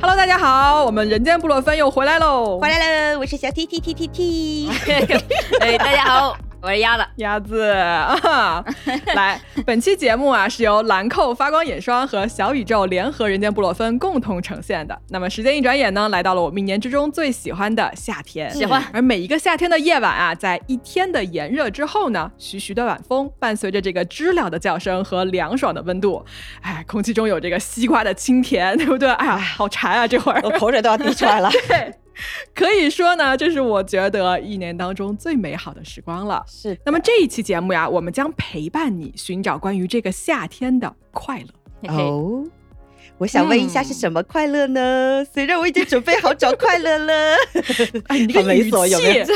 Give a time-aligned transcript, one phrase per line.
[0.00, 2.56] Hello，大家好，我们人间布洛芬又回来喽！
[2.60, 2.78] 回来
[3.10, 4.70] 了，我是小 T T T T T。
[5.60, 7.06] 哎，大家好，我是鸭子。
[7.16, 8.64] 鸭子啊，
[9.14, 14.98] 来，本期节目啊是由兰蔻发光眼霜和小宇宙联合人间布洛芬共同呈现的。
[15.10, 18.50] 那么时间一转眼呢，来到了我们一年之中最喜欢的夏天。
[18.50, 26.24] 喜欢而每一个夏天的夜晚啊，在一天的炎热之后呢，徐徐的晚风伴随着这个知了的叫声和凉爽的温度，
[26.62, 29.08] 哎，空气中有这个西瓜的清甜，对不对？
[29.12, 31.48] 哎呀，好馋啊，这会儿我口水都要滴出来了。
[31.68, 31.94] 对，
[32.54, 36.44] 可以说呢，这是我觉得一年当中最美好的时光了。
[36.46, 41.46] 是，那么这一期节目呀，我们将陪伴你寻找关于这个夏天的快乐。
[41.82, 42.44] 嘿嘿，哦，
[43.18, 45.24] 我想问一下是什么快乐呢？
[45.34, 47.34] 虽然我已经准备好找快乐了，
[48.06, 49.32] 哎，你这个猥琐有没有 语气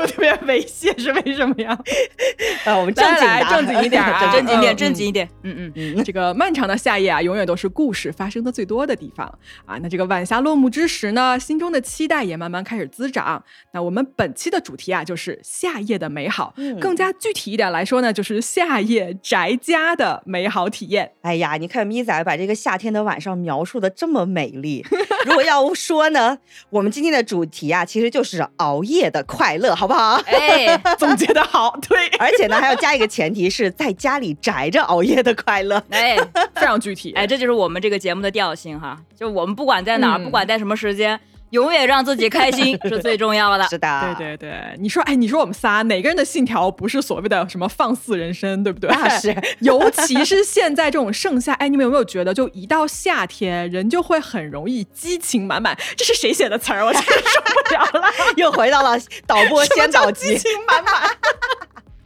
[0.00, 1.76] 有特别猥亵，是为什么呀？
[2.64, 5.28] 啊，我们正经来正经一点啊正经一点，嗯正经一点。
[5.42, 9.26] 嗯嗯，嗯，这个漫长的夏夜啊，永远都是故事发生的最多的地方
[9.64, 9.76] 啊。
[9.82, 13.42] 那这个晚霞落幕之时呢，心中的期待也慢慢开始滋长。
[13.72, 16.54] 那我们本期的主题啊，就是夏夜的美好。
[16.56, 21.12] 嗯更加具体一点来说呢，就是夏夜宅家的美好体验。
[21.22, 24.84] 哎呀，你看咪仔把这个夏天的晚上描述的这么美丽。
[25.24, 26.38] 如果要说呢，
[26.70, 30.14] 我们今天的主题啊，其实就是熬夜的快乐，好不好？
[30.26, 35.82] 哎， 总结的好，对，而且呢，还要加一个前提是在家里宅着熬夜的快乐。
[35.90, 36.16] 哎，
[36.54, 37.12] 非常具体。
[37.12, 38.98] 哎，这就是我们这个节目的调性哈。
[39.18, 41.18] 就我们不管在哪儿，嗯不管在什么时间，
[41.56, 43.64] 永远让自己开心 是最重要的。
[43.68, 48.90] 是的，对对对，你说，哎，你说我们仨哪个人的信条不是所谓的什么放肆人生，对不对？
[48.90, 55.74] 那是 尤其是现在这种盛夏，哎，你们有没有觉得，就一到夏天，人就会很容易激情满满？
[55.96, 56.84] 这是谁写的词儿？
[56.84, 58.08] 我真受不了了！
[58.36, 61.10] 又回到了导播先导机，叫激情满满？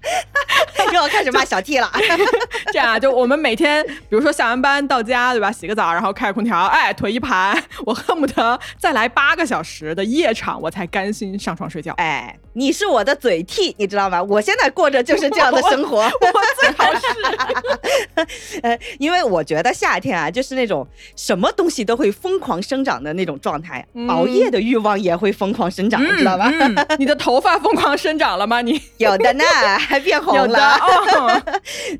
[0.88, 1.90] 又要开始骂小 T 了。
[2.72, 5.52] 这样啊，就我们每天，比如说下完班到家，对吧？
[5.52, 11.92] 洗个澡，然后开着空调，哎，腿一盘，我恨不得再来八个小时的夜场，我才甘心上床睡觉。
[11.98, 14.22] 哎，你是我的嘴替，你知道吗？
[14.22, 15.98] 我现在过着就是这样的生活。
[16.02, 16.10] 我
[16.60, 18.60] 最好是。
[18.62, 26.50] 呃，因为我觉得夏天啊，就是那种什么东西都会疯狂生长的那种状态，嗯熬夜的欲望也会疯狂生长，你知道吧？
[26.52, 28.60] 嗯， 你的头发疯狂生长了吗？
[28.62, 29.44] 你有的呢，
[29.78, 30.74] 还变红有的了。
[30.76, 31.42] 哦，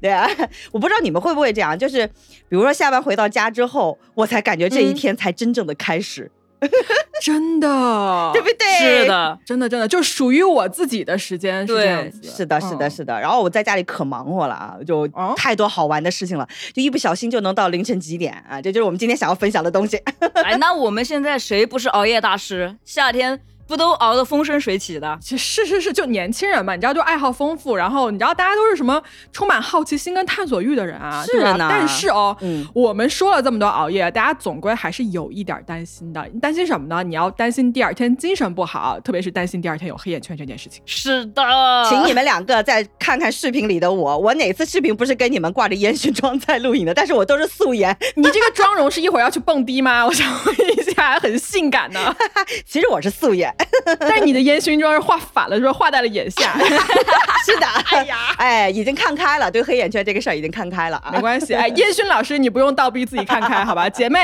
[0.00, 0.28] 对啊，
[0.72, 6.30] 我不知道你们会不会这样，就是比如说下班回到家之后，我才感觉这一嗯天才真正的开始，
[7.22, 9.02] 真的， 对不对？
[9.02, 9.08] 是。
[9.08, 12.22] 的，真的真的就属于我自己的时间是这样子。
[12.22, 13.20] 是的，是的，嗯是的。
[13.20, 18.60] 然后我在家里可忙活了啊，就哦太多好玩的事情了，就一不小心就能到凌晨几点啊！
[18.60, 19.96] 这就是我们今天想要分享的东西。
[20.44, 22.76] 哎，那我们现在谁不是熬夜大师？
[22.84, 23.38] 夏天
[23.70, 25.16] 不都熬得风生水起的？
[25.22, 29.00] 其实是是是，就年轻人嘛，你知道，就爱好丰富，然后你知道，大家都是什么
[29.32, 31.52] 充满好奇心跟探索欲的人啊，是对吧？
[31.52, 36.28] 呢但是哦，嗯我们说了这么多熬夜，大家总归还是有一点担心的。
[36.34, 37.04] 你担心什么呢？
[37.04, 40.82] 你要担心第二天精神不好，特别是担心第二天有黑眼圈这件事情。
[40.84, 41.42] 是的，
[41.88, 46.92] 请你们两个再看看视频里的我，我哪次视频不是跟你们挂着烟熏妆在录影的？
[46.92, 47.96] 但是我都是素颜。
[48.16, 50.04] 你这个妆容是一会儿要去蹦迪吗？
[50.04, 52.14] 我想问一下，很性感呢。
[52.66, 53.54] 其实我是素颜。
[54.00, 55.72] 但是你的烟熏妆是画反了，是吧？
[55.72, 56.52] 画在了眼下。
[57.46, 57.66] 是的，
[57.96, 58.16] 哎呀。
[58.36, 61.10] 哎，已经看开了，对黑眼圈这个事儿已经看开了啊。
[61.12, 64.20] 没关系，哎，烟熏老师，你不用倒逼自己看开，好吧， 姐妹，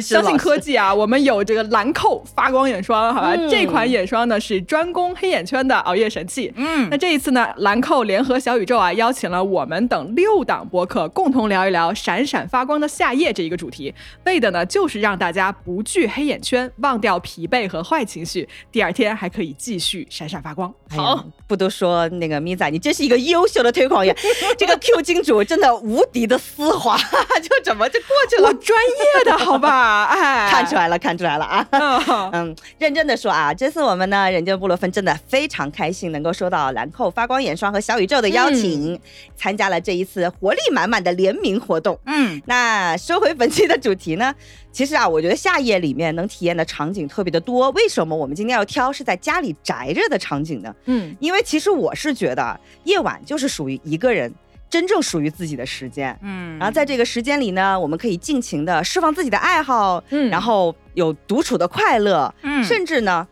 [0.00, 6.52] 相信科技啊，我们有这个兰蔻发光眼霜，好吧，嗯这款眼霜呢是专攻黑眼圈的熬夜神器。
[6.56, 13.94] 嗯那这一次呢，兰蔻联合小宇宙啊，邀请了我们等六档播客，共同聊一聊闪闪发光的夏夜这一个主题，
[14.24, 20.72] 为的呢就是让大家不惧黑眼圈，忘掉疲惫和坏情绪，第二天还可以继续闪闪发光。
[20.90, 24.14] 好，不都说那个米仔，你真是一个优秀的推广员，
[24.58, 26.96] 这个 Q 金主真的无敌的丝滑，
[27.42, 28.48] 就怎么就过去了？
[28.48, 31.66] 我专业的好吧， 哎，看出来了，看出来了啊！
[31.70, 38.98] 嗯嗯，认真的说啊，这次我们呢，人间布洛芬真的非常开心，能够收到兰蔻发光眼霜和小宇宙的邀请，
[39.36, 41.98] 参加了这一次活力满满的联名活动。
[42.06, 44.34] 嗯，那说回本期的主题呢，
[44.72, 47.70] 其实啊，我觉得夏夜里面能体验的场景特别的多。
[47.70, 50.74] 为什么我们今天要挑是在家里宅着的场景呢？
[50.86, 54.32] 嗯因为其实我是觉得夜晚就是属于一个人
[54.68, 56.18] 真正属于自己的时间。
[56.22, 63.26] 嗯，然后在这个时间里呢，我们可以尽情的释放自己的爱好，嗯然后有独处的快乐，嗯甚至呢。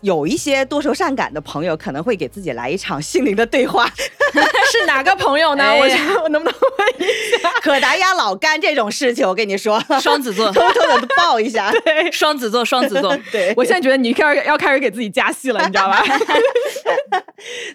[0.00, 3.90] 有一些多愁善感的朋友可能会给自己来一场心灵的对话，
[4.70, 5.64] 是哪个朋友呢？
[5.64, 7.50] 哎我想我能不能问一下？
[7.60, 11.72] 可达鸭老干这种事情，我跟你说，双子座， 偷偷的报一下。
[12.12, 16.04] 双子座，双子座，对，我现在觉得你开始要开始给自己加戏了，你知道吧？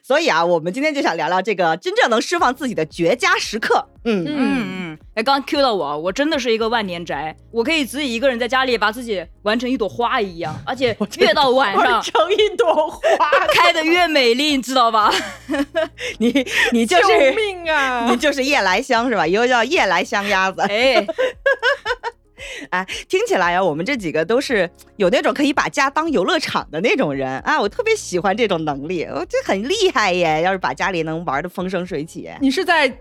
[0.01, 3.87] 所以啊，我们今天就想聊聊这个真正能释放自己的绝佳时刻。
[4.05, 15.11] 嗯，嗯嗯嗯，哎，刚 Q 到我，我真的是一个万年宅，我可以自己一个人在家里把自己玩成一朵花一样，而且越到晚上成一朵花， 开的越美丽，你知道吧？
[16.19, 18.07] 你你就救是命啊！
[18.11, 19.25] 你就是夜来香是吧？
[19.25, 20.61] 以后叫夜来香鸭子。
[20.61, 21.05] 哎，
[22.71, 30.41] 哎，听起来呀，我们这几个都是有那种可以把家当游乐场的那种人啊，我特别喜欢这种能力，我这很厉害耶！
[30.43, 32.93] 要是把家里能玩的风生水起，你是在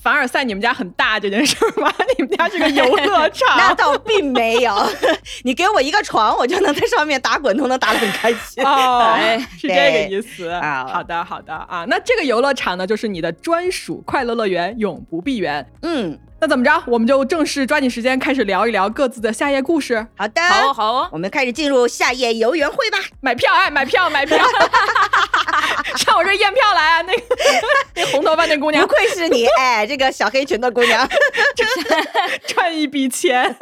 [0.00, 1.92] 凡尔赛你们家很大这件事儿吗？
[2.16, 3.56] 你们家是个游乐场？
[3.58, 4.74] 那倒并没有。
[5.42, 8.64] 你给我一个床，我就能在上面打滚，都能打得很开心。
[8.64, 11.84] 哦哎，是这个意思啊好的，好的啊。
[11.88, 15.66] 那这个游乐场呢，就是你的专属快乐乐园，永不闭园。
[15.82, 16.80] 嗯，那怎么着？
[16.86, 20.06] 我们就正式抓紧时间开始聊一聊各自的夏夜故事。
[20.16, 22.98] 好的，好哦好哦，我们开始进入夏夜游园会吧。
[23.20, 24.38] 买票哎，买票买票，
[25.98, 27.02] 上我这验票来啊！
[27.02, 27.22] 那个
[27.96, 31.08] 那红头发那姑娘不愧是你，哎，这个小黑裙的姑娘。
[32.46, 33.56] 赚一笔钱。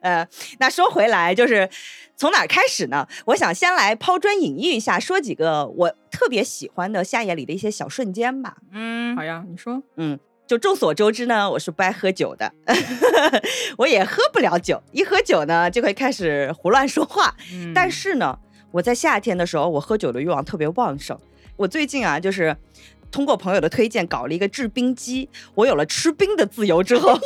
[0.00, 0.26] 呃，
[0.58, 1.68] 那说回来，就是
[2.16, 3.06] 从哪儿开始呢？
[3.26, 8.56] 我想先来抛砖引玉一下，说几个我特别喜欢的夏夜里的一些小瞬间吧。
[8.72, 12.52] 嗯好，呀，你说嗯，就众所周知呢，我是不爱喝酒的，
[13.78, 17.34] 我也喝不了酒，一喝酒呢就会开始胡乱说话。
[17.52, 18.38] 嗯但是呢，
[18.70, 21.18] 我在夏天的时候，我喝酒的欲望特别旺盛。
[21.56, 22.56] 我最近啊，就是
[23.10, 27.18] 通过朋友的推荐搞了一个制冰机，我有了吃冰的自由之后，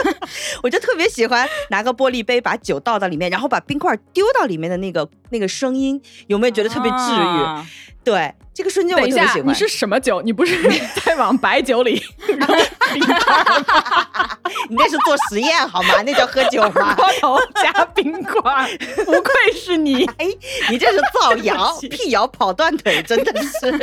[0.62, 7.44] 我就特别喜欢拿个玻璃杯把酒倒到里面，然后把冰块丢到里面的那个那个声音，有没有觉得特别治愈？
[7.44, 7.66] 啊
[8.04, 9.48] 对，这个瞬间我特别喜欢。
[9.48, 10.22] 你是什么酒？
[10.22, 10.56] 你不是
[11.04, 14.38] 在往白酒里扔冰块吗？
[14.70, 16.00] 你那是做实验好吗？
[16.06, 16.94] 那叫喝酒吗？
[16.94, 18.70] 锅头加冰块，
[19.04, 20.06] 不愧是你。
[20.16, 20.26] 哎，
[20.70, 23.78] 你这是造谣 辟谣跑断腿，真的是。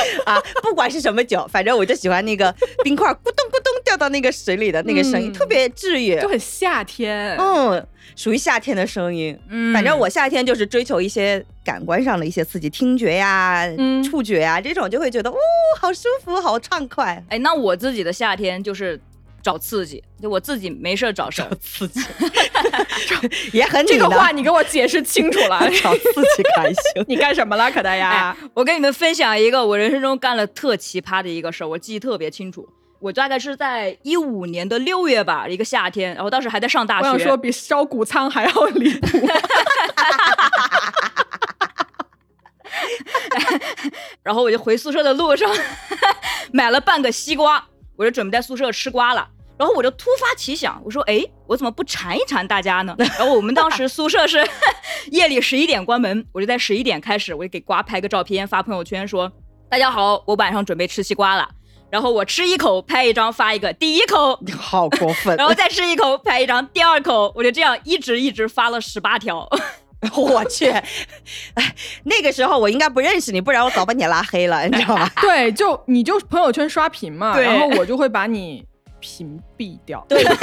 [0.24, 6.20] 啊，不管是什么酒，反正我就喜欢那个冰块咕咚咕咚掉到那个水里的那个声音，嗯特别治愈。
[6.20, 7.36] 就很夏天。
[7.38, 7.86] 嗯，
[8.16, 9.38] 属于夏天的声音。
[9.48, 15.36] 嗯反正我夏天就是追求一些感官上的一些刺激，听觉呀、嗯触觉呀这种，就会觉得哦，
[15.80, 17.22] 好舒服，好畅快。
[17.28, 19.00] 哎，那我自己的夏天就是
[19.42, 21.48] 找刺激，就我自己没事儿找事儿。
[21.56, 22.00] 刺激，
[23.52, 25.58] 也很这个话你给我解释清楚了。
[25.82, 27.04] 找刺激开心。
[27.08, 28.36] 你干什么了，可大呀？
[28.54, 32.68] 我跟你们分享一个我人生中干了特奇葩的一个事儿，我记忆特别清楚。
[33.00, 37.08] 我大概是在一五年的六月吧，一个夏天，然后当时还在上大学。
[37.08, 39.28] 我想说，比烧谷仓还要离谱。
[44.22, 45.50] 然后我就回宿舍的路上
[46.52, 47.66] 买了半个西瓜，
[47.96, 49.28] 我就准备在宿舍吃瓜了。
[49.58, 54.44] 然后我就突发奇想，我说：“哎，我怎么不馋一馋大家呢？” 然后我们当时宿舍是
[55.12, 59.30] 夜里十一点关门，我就在十一点开始，我就给瓜拍个照片发朋友圈说
[59.70, 61.48] ：“大家好，我晚上准备吃西瓜了。”
[61.90, 65.36] 然后我吃一口拍一张发一个，第一口，好过分！
[65.38, 69.46] 然后再吃一口拍一张，第二口，我就这样一直一直发了十八条。
[70.16, 70.68] 我去，
[71.54, 75.08] 哎，那个时候我应该不认识你，不然我早把你拉黑了， 你知道吗？
[75.20, 78.66] 对，就你就朋友圈刷屏嘛，然后我就会把你
[79.00, 80.36] 屏蔽掉，对的，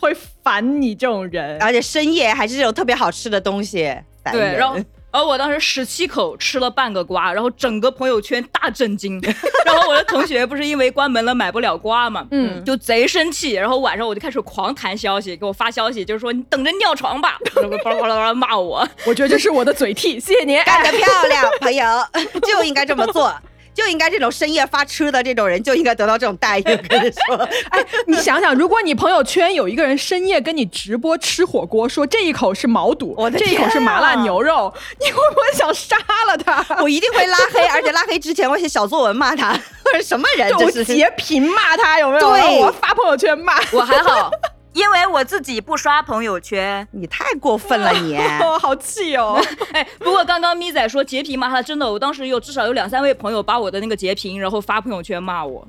[0.00, 1.60] 会烦你这种人。
[1.62, 4.76] 而且深夜还是这种特别好吃的东西，烦对，然后
[5.16, 9.18] 然后我当时十七口吃了半个瓜，然后整个朋友圈大震惊。
[9.64, 13.52] 然后我的同学不是因为关门了买不了瓜嘛，嗯就贼生气。
[13.52, 18.86] 然后晚上我就开始狂弹消息，给我发消息，就是说你等着尿床吧， 然后巴拉巴拉巴拉骂我。
[19.06, 20.62] 我觉得这是我的嘴替，谢谢您。
[20.64, 21.86] 干得漂亮，朋友，
[22.46, 23.34] 就应该这么做。
[23.76, 26.62] 就应该这种深夜发吃的这种人就应该得到这种待遇。
[26.64, 27.36] 我跟你说，
[27.70, 36.64] 哎，你想想，如果你朋友圈有一个人深夜跟你直播吃火锅，说这一口是毛肚，我的这一口是麻辣啊牛肉，你会不会想杀了他？
[36.82, 39.50] 我一定会拉黑，而且拉黑之前我写小作文骂他，
[39.84, 40.70] 我说什么人就？
[40.82, 42.20] 截屏骂他有没有？
[42.20, 43.54] 对我发朋友圈骂。
[43.72, 44.30] 我还好，
[44.76, 46.86] 因为我自己不刷朋友圈。
[46.90, 48.14] 你太过分了 你！
[48.42, 49.42] 哦，好气哦！
[49.72, 55.66] 哎，不过刚刚咪仔说截屏骂他，真的，我当时有至少有两三位朋友把我的那个截屏，然后发朋友圈骂我。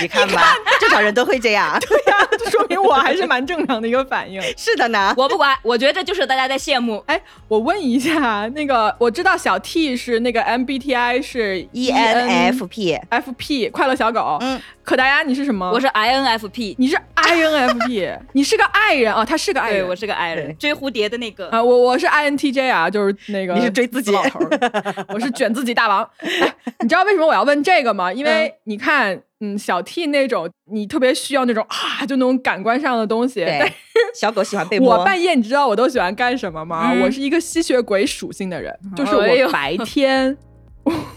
[0.00, 1.78] 你看吧，正常人都会这样。
[1.88, 4.40] 对呀、这说明我还是蛮正常的一个反应。
[4.56, 7.02] 是的呢，我不管，我觉得这就是大家在羡慕。
[7.06, 14.38] 哎，我问一下，那个我知道小 T 是那个 MBTI 是 E ENFP，FP 快乐小狗。
[14.40, 15.70] 嗯，可达鸭你是什么？
[15.70, 19.88] 我是 INFP，你是 INFP， 你是个爱人啊、他是个爱对人。
[19.88, 21.48] 我是个爱人，追蝴蝶的那个。
[21.50, 26.08] 啊，我我是 INTJ 啊，就是那个你是追自己老头儿， 我是卷自己大王。
[26.18, 28.12] 哎，你知道为什么我要问这个吗？
[28.12, 29.22] 因为你看，嗯，
[29.58, 33.44] 小 T 那种你特别需要那种啊，就那种感官上的东西。
[33.46, 33.72] 但对，
[34.14, 34.96] 小狗喜欢被摸。
[34.96, 36.92] 我半夜你知道我都喜欢干什么吗？
[36.92, 40.36] 嗯我是一个吸血鬼属性的人，就是我白天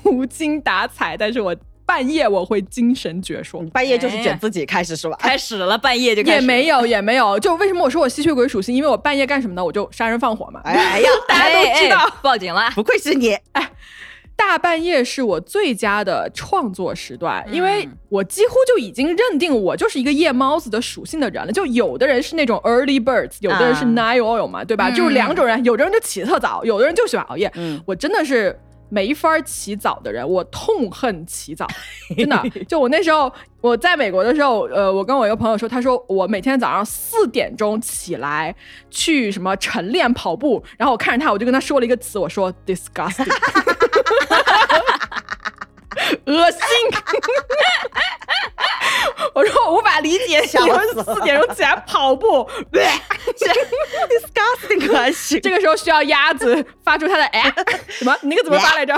[0.04, 1.56] 无精打采，但是我
[1.86, 3.70] 半夜我会精神矍铄。
[3.70, 5.16] 半夜就是卷自己开始是吧？
[5.20, 7.38] 开始了，半夜就开始也没有，也没有。
[7.40, 8.76] 就为什么我说我吸血鬼属性？
[8.76, 9.64] 因为我半夜干什么呢？
[9.64, 10.62] 我就杀人放火嘛。
[10.64, 12.72] 哎哎呀， 大家都知道哎哎报警了。
[12.74, 13.38] 不愧是你，
[14.38, 21.52] 大半夜是我最佳的创作时段，因为嗯我几乎就已经认定我就是一个夜猫子的属性的人了。
[21.52, 24.90] 就有的人是那种 early birds，有的人是啊 night owl 嘛，对吧？
[24.90, 27.52] 嗯就是两种人，有的人就起得特早，有的人就喜欢熬夜。
[27.56, 28.58] 嗯，我真的是
[28.90, 31.66] 没法起早的人，我痛恨起早，
[32.18, 32.42] 真的。
[32.68, 38.54] 就我那时候我在美国的时候，呃，我跟我一个朋友说，他说我每天早上四点钟起来
[38.92, 43.34] 去什么晨练跑步，然后我看着他，我就跟他说了一个词，我说 disgusting。
[46.26, 46.60] 恶心！
[49.34, 50.72] 我说我无法理解， 笑你
[51.04, 52.48] 四点钟起来跑步
[54.10, 57.52] ，disgusting 这个时候需要鸭子发出它的哎
[57.90, 58.16] 什么？
[58.22, 58.94] 你那个怎么发来着？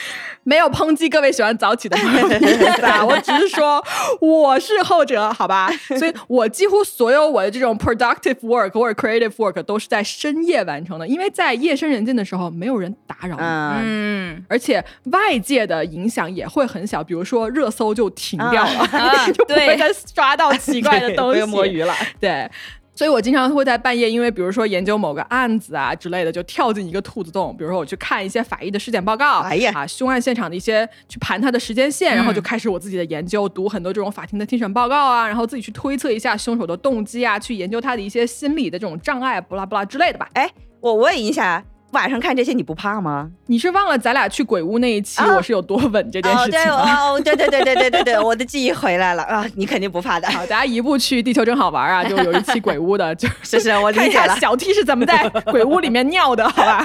[0.44, 3.84] 没有抨击各位喜欢早起的朋友的意思啊，我只是说
[4.20, 5.70] 我是后者，好吧？
[5.98, 13.42] 所以我几乎所有我的这种 productive work 或者 creative work 都是在深夜完成的，因为在夜深人静的时候没有人打扰你。
[13.42, 22.50] 嗯，嗯，而且外界的影响也会很小，比如说热搜就停掉了，啊 就不会对再刷到奇怪的 东西，摸鱼了，对，
[22.98, 27.54] 所以我经常会在半夜，因为比如说研究某个案子啊之类的，就跳进一个兔子洞。
[27.56, 40.28] 比如说我去看一些法医的尸检报告，哎呀啊，凶案现场的一些去盘它的时间线，然后就嗯开始我自己的研究，读很多这种法庭的庭审报告啊，然后自己去推测一下凶手的动机啊，去研究他的一些心理的这种障碍，不拉不拉之类的吧。
[40.32, 40.50] 哎，
[40.80, 43.30] 我问一下，晚上看这些你不怕吗？
[43.46, 47.10] 你是忘了咱俩去鬼屋那一期啊我是有多稳这件事情吗？
[47.10, 49.46] 哦，对对对对对对对，我的记忆回来了啊！
[49.56, 52.04] 你肯定不怕的，好，大家一步去地球真好玩啊！
[52.04, 54.36] 就有一期鬼屋的， 就是是我理解了。
[54.38, 56.84] 小 T 是怎么在 鬼屋里面尿的，好吧？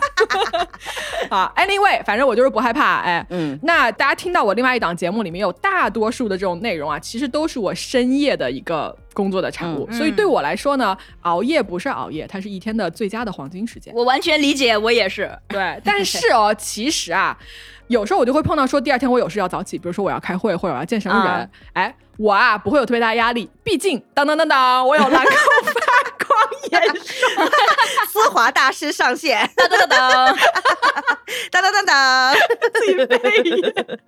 [1.30, 3.26] 好，Anyway，反正我就是不害怕，哎。
[3.30, 13.94] 嗯，那大家听到我另外一档节目里面有大多数的这种内容啊，其实都是我深夜的一个工作的产物，嗯所以对我来说呢，熬夜不是熬夜，它是一天的最佳的黄金时间。
[13.94, 15.32] 我完全理解，我也是。
[15.48, 17.38] 对，但是哦， 其实啊，
[17.88, 25.32] 有时候我就会碰到说第二天我有事要早起，比如说我要开会或者我要见什么人，啊哎，我啊不会有特别大压力，毕竟当当当当，我有兰蔻
[25.66, 25.83] 发
[26.26, 26.40] 光
[26.72, 27.50] 眼霜。
[28.12, 30.38] 丝滑大师上线，当当当当，
[31.52, 32.36] 当当当当，
[32.74, 34.00] 自己背的。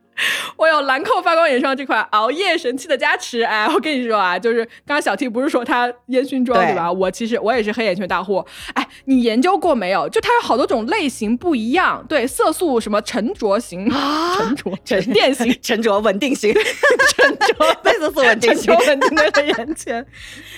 [0.56, 6.90] 我有兰蔻发光眼霜这款熬夜神器的加持，哎，我跟你说啊，就是刚刚小 T 不是说它烟熏妆对对吧？
[6.90, 10.08] 我其实我也是黑眼圈大户，哎，你研究过没有？
[10.08, 13.92] 就它有好多种类型不一样，对，色素什么沉着型、
[14.38, 20.06] 沉着、沉淀型、沉着稳定型，沉着贝斯斯稳定沉着，稳定的黑眼圈。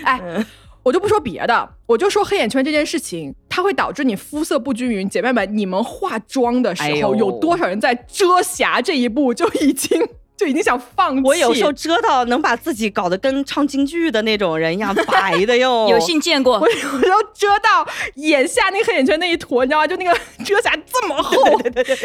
[0.03, 0.21] 哎，
[0.87, 5.09] 我就不说别的，我就说黑眼圈这件事情，它会导致你肤色不均匀。
[5.09, 10.01] 姐妹们，你们化妆的时候，哎有多少人在遮瑕这一步就已经
[10.37, 11.21] 就已经想放弃？
[11.23, 15.87] 我有时候遮到能把自己搞得跟唱京剧的那种人一样白的哟。
[15.91, 16.69] 有幸见过我。
[16.69, 19.87] 有时候遮到眼下那个黑眼圈那一坨，你知道吗？
[19.87, 20.15] 就那个
[20.45, 21.35] 遮瑕这么厚。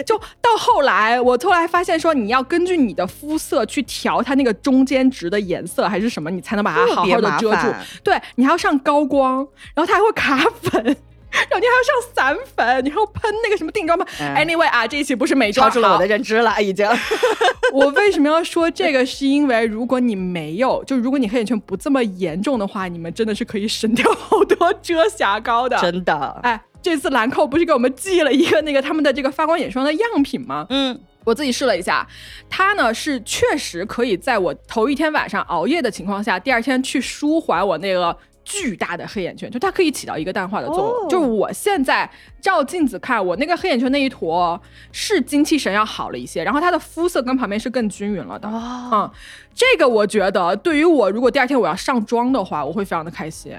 [0.07, 7.67] 就到后来，我后来发现说，你要根据你的肤色去调它那个中间值的颜色还是什么，你才能把它好好的遮住。
[8.03, 10.97] 对你还要上高光，然后它还会卡粉。
[11.33, 14.07] 然后你还要上散粉，你还要喷那个什么定妆喷。
[14.21, 16.87] 嗯 Anyway 啊，这一期不是美妆，好超出了我的认知了，已经。
[17.73, 19.05] 我为什么要说这个？
[19.05, 25.77] 是因为如果你没有，就如果你黑眼圈不这么严重的话，你们真的是可以省掉好多遮瑕膏的。
[25.79, 30.67] 真的，哎，这次兰蔻不是给我们寄了一个那个他们的这个发光眼霜的样品吗？
[30.71, 32.07] 嗯，我自己试了一下，
[32.49, 38.17] 它呢是确实可以在我头一天晚上熬夜的情况下，第二天去舒缓我那个。
[38.45, 40.87] 巨大的黑眼圈，就它可以起到一个淡化的作用。
[40.89, 48.49] 哦就是我现在照镜子看，我那个黑眼圈那一坨是精气神要好了一些，然后它的肤色跟旁边是更均匀了的。
[48.49, 49.11] 哦，嗯，
[49.55, 53.53] 这个我觉得对于我，如果第二天我要上妆的话，我会非常的开心。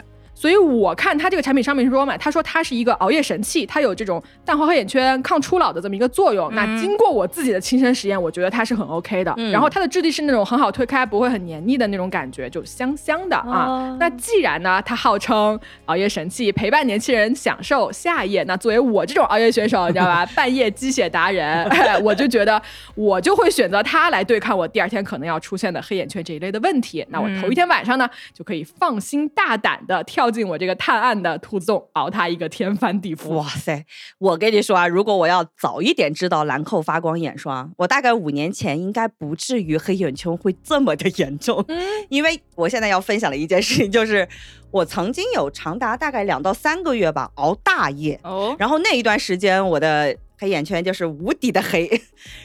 [0.44, 6.54] 所以我看它这个产品上面说嘛，他说它是一个熬夜神器，它有这种淡化黑眼圈、抗初老的这么一个作用。
[6.54, 9.34] 那经过我自己的亲身实验，我觉得它是很 OK 的。
[9.38, 13.68] 嗯然后它的质地是那种很好推开，不会很黏腻的那种感觉，就香香的啊。
[13.70, 21.66] 哦那既然呢，它号称熬夜神器，陪伴年轻人享受夏夜，那作为我这种熬夜选手，你知道吧， 半夜鸡血达人，
[22.04, 22.62] 我就觉得
[22.96, 27.06] 我就会选择它来对抗我第二天可能要出现的黑眼圈这一类的问题。
[27.08, 33.30] 那我头一天晚上呢，就可以放心大胆的跳进我这个探案的兔子洞，熬它一个天翻地覆。
[33.30, 33.86] 哇塞！
[34.18, 41.63] 我跟你说啊，如果我要早一点知道兰蔻发光眼霜，我大概五年前应该不至于黑眼圈会这么的严重。
[41.68, 44.28] 嗯， 因为我现在要分享的一件事情就是，
[44.72, 50.18] 我曾经有长达大概两到三个月吧熬大夜，哦，然后那一段时间我的。
[50.44, 51.90] 黑眼圈就是无敌的黑。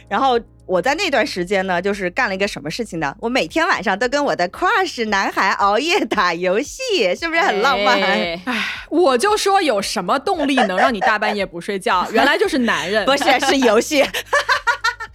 [0.08, 3.12] 然后我在那段时间呢，就是干了一个什么事情呢？
[3.20, 6.80] 我每天晚上都跟我的 crush 男孩熬夜打游戏，
[7.18, 8.00] 是不是很浪漫？
[8.00, 8.40] 哎
[8.88, 12.06] 我就说有什么动力能让你大半夜不睡觉？
[12.12, 14.04] 原来就是男人，不是，是游戏，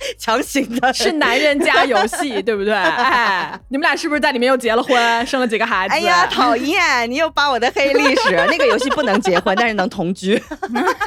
[0.18, 2.74] 强行的， 是男人加游戏， 对不对？
[2.74, 5.94] 哎，你们俩是不是在里面又结了婚，生了几个孩子？
[5.94, 7.10] 哎呀，讨厌！
[7.10, 8.32] 你又扒我的黑历史。
[8.50, 10.42] 那个游戏不能结婚，但是能同居。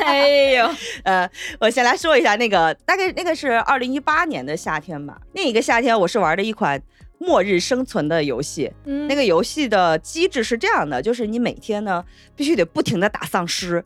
[0.05, 0.71] 哎呦，
[1.05, 1.29] 呃，
[1.61, 5.19] 我先来说一下那个，大概那个是二零一八年的夏天吧。
[5.35, 6.81] 那一个夏天，我是玩的一款
[7.19, 8.71] 末日生存的游戏。
[8.85, 13.83] 嗯那个游戏的机制是这样的，就是你每天呢必须得不停的打丧尸，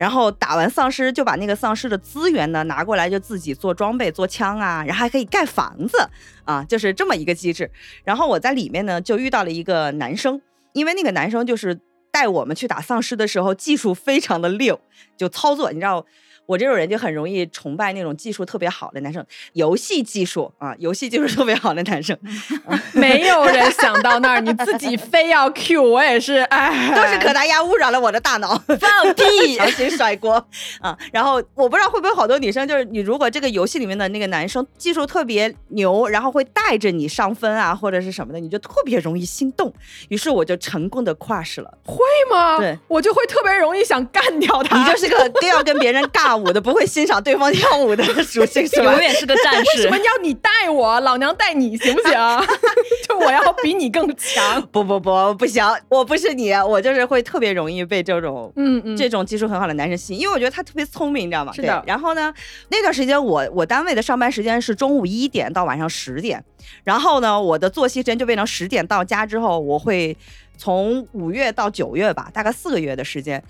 [0.00, 6.08] 然后打完丧尸就把那个丧尸的资源呢拿过来，就自己做装备、做枪啊，然后还可以盖房子
[6.46, 7.70] 啊，就是这么一个机制。
[8.02, 10.40] 然后我在里面呢就遇到了一个男生，
[10.72, 11.78] 因为那个男生就是
[12.10, 14.80] 带我们去打丧尸的时候技术非常的溜，
[15.18, 16.06] 就操作，你知道。
[16.50, 22.18] 我这种人就很容易崇拜那种技术特别好的男生，游戏技术啊，游戏技术特别好的男生，
[22.92, 28.60] 没有人想到那儿，你自己非要 Q，我也是，哎，都是可达鸭污染了我的大脑。
[28.66, 29.56] 放屁！
[29.56, 30.44] 强行甩锅
[30.80, 30.98] 啊！
[31.12, 39.72] 然后我不知道会不会好多女生，就是你如果这个游戏里面的那个男生技术特别牛，然后会带着你上分啊，或者是什么的，你就特别容易心动。
[40.08, 41.78] 于是我就成功的 crush 了。
[41.84, 41.98] 会
[42.32, 42.58] 吗？
[42.58, 44.76] 对，我就会特别容易想干掉他。
[44.80, 49.00] 你就是个 更要跟别人尬 舞的，不会欣赏对方跳舞的属性是吧永？
[49.00, 49.96] 远是个战士为什么。
[49.98, 52.12] 要你带我，老娘带你行不行？
[53.08, 54.62] 就我要比你更强。
[54.72, 61.52] 不不不，不行，我不是你，我就是会特别容易被这种嗯嗯，这种技术很好的男生吸引，因为我觉得他特别聪明，你知道吗？
[61.52, 62.32] 是的对然后呢，
[62.68, 66.42] 那段时间我我单位的上班时间是中午一点到晚上十点，
[66.84, 70.16] 然后呢，我的作息时间就变成十点到家之后，我会
[70.56, 73.42] 从五月到九月吧，大概四个月的时间。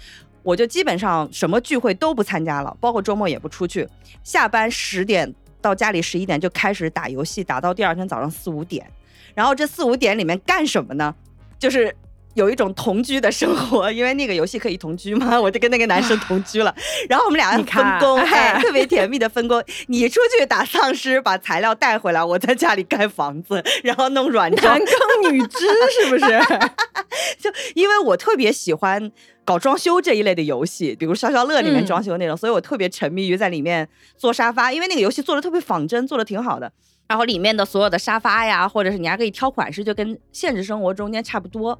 [0.42, 3.87] 我就基本上什么聚会都不参加了，包括周末也不出去。
[4.23, 8.87] 下班十点到家里十一点就开始打游戏，打到第二天早上四五点。
[9.35, 11.14] 然后这四五点里面干什么呢？
[11.59, 11.94] 就是
[12.34, 16.75] 有一种同居的生活，因为那个游戏可以同居嘛， 我就跟那个男生同居了。
[17.08, 17.64] 然后我们俩分
[17.99, 19.62] 工，哎哎，特别甜蜜的分工。
[19.88, 24.86] 你出去打丧尸，把材料带回来，我在家里盖房子， 然后弄软装男。
[25.23, 25.58] 耕女织
[26.02, 26.26] 是不是？
[27.38, 29.10] 就因为我特别喜欢
[29.45, 36.71] 搞装修这一类的游戏，比如消消乐里面嗯装修那种，所以我特别沉迷于在里面做沙发，因为那个游戏做的特别仿真，做的挺好的。
[37.10, 41.76] 然后里面的所有的沙发呀，或者是你还可以挑款式，就跟现实生活中间差不多。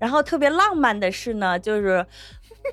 [0.00, 2.04] 然后特别浪漫的是呢，就是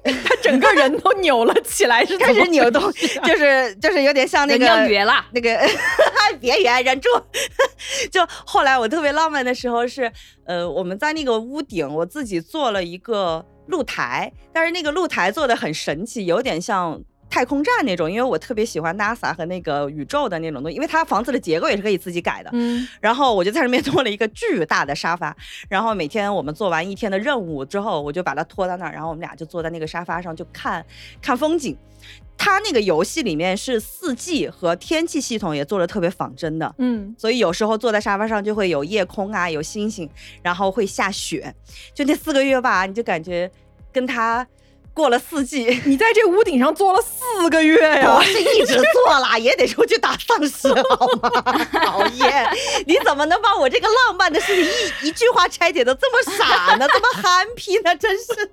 [0.03, 2.81] 他 整个人都扭了起来，是 开始扭动，
[3.23, 5.59] 就是就是有点像那个要圆了，那个
[6.41, 7.07] 别圆忍住。
[8.11, 10.11] 就后来我特别浪漫的时候是，
[10.45, 16.99] 呃，我们在那个屋顶，我自己做了一个露台，但是那个露台做的很神奇，有点像。
[17.31, 22.49] 太空站那种，因为我特别喜欢 NASA 和那个宇宙的那种东西，因为它房子的结构也是可以自己改的。
[22.53, 25.35] 嗯，然后我就在上面做了一个巨大的沙发，
[25.69, 30.85] 然后每天我们做完一天的任务之后，我就把它拖到那儿，然后我们俩就坐在那个沙发上就看
[31.21, 31.75] 看风景。
[32.37, 40.09] 它那个游戏里面是四季和天气系统也做的特别仿真的，嗯，所以有时候坐在沙发上就会有夜空啊，有星星，
[40.41, 41.53] 然后会下雪。
[41.93, 43.49] 就那四个月吧，你就感觉
[43.93, 44.45] 跟他
[44.93, 45.81] 过了四季。
[45.85, 48.23] 你在这屋顶上坐了四个月呀我？
[48.23, 51.29] 是一直坐啦， 也得出去打丧尸好吗？
[51.85, 52.47] 讨厌！
[52.85, 54.63] 你怎么能把我这个浪漫的事情
[55.03, 56.87] 一一句话拆解的这么傻呢？
[56.91, 57.95] 这么憨批呢？
[57.95, 58.51] 真是。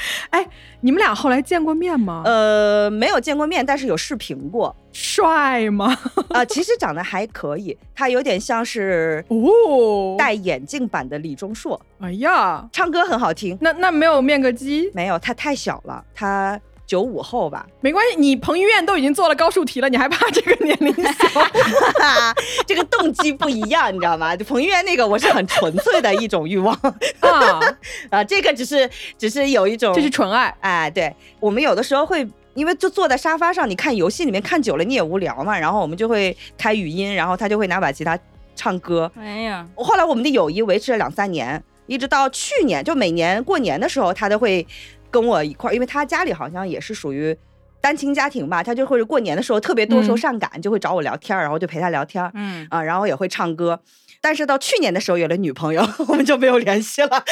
[0.30, 0.46] 哎，
[0.80, 2.22] 你们俩后来见过面吗？
[2.24, 4.74] 呃，没有见过面，但是有视频过。
[4.92, 5.96] 帅吗？
[6.30, 13.56] 啊、 其实长得还可以，他有点像是哦，戴眼镜版的李钟硕，哎呀，唱歌很好听。
[13.60, 17.64] 那那没有面个基，没有，他太小了，他九五后吧。
[17.80, 21.46] 没关系，你彭于晏都已经做了高数题了，你还怕这个年龄小？
[22.66, 24.34] 这个动机不一样，你知道吗？
[24.34, 26.74] 就 彭于晏那个，我是很纯粹的一种欲望
[27.20, 27.60] 啊，
[28.10, 30.52] 啊，这个只是只是有一种，这是纯爱。
[30.60, 32.26] 哎，对我们有的时候会。
[32.54, 38.18] 因为就坐在沙发上，你看游戏里面看久了你也无聊嘛，然后我们就会开语音，然后他就会拿把吉他
[38.56, 39.08] 唱歌。
[39.16, 44.66] 哎呀，后来我们的友谊维持了两三年，一直到去年，就每年过年的时候，他都会
[45.10, 47.36] 跟我一块儿，因为他家里好像也是属于
[47.80, 53.80] 单亲家庭吧，他就会过年的时候特别多愁嗯善感，就会找我聊天儿，然后就陪他聊天儿嗯，啊，然后也会唱歌。
[54.20, 57.24] 但是到去年的时候有了女朋友， 我们就没有联系了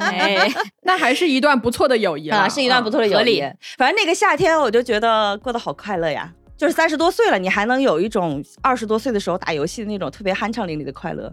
[0.00, 0.48] 哎，
[0.82, 3.40] 那还是一段不错的友谊啊，是一段不错的友谊。
[3.78, 6.32] 反正那个夏天我就觉得过得好快乐呀。
[6.56, 11.32] 就是三十多岁了，你还能有一种二十多岁的时候打游戏的那种特别酣畅淋漓的快乐。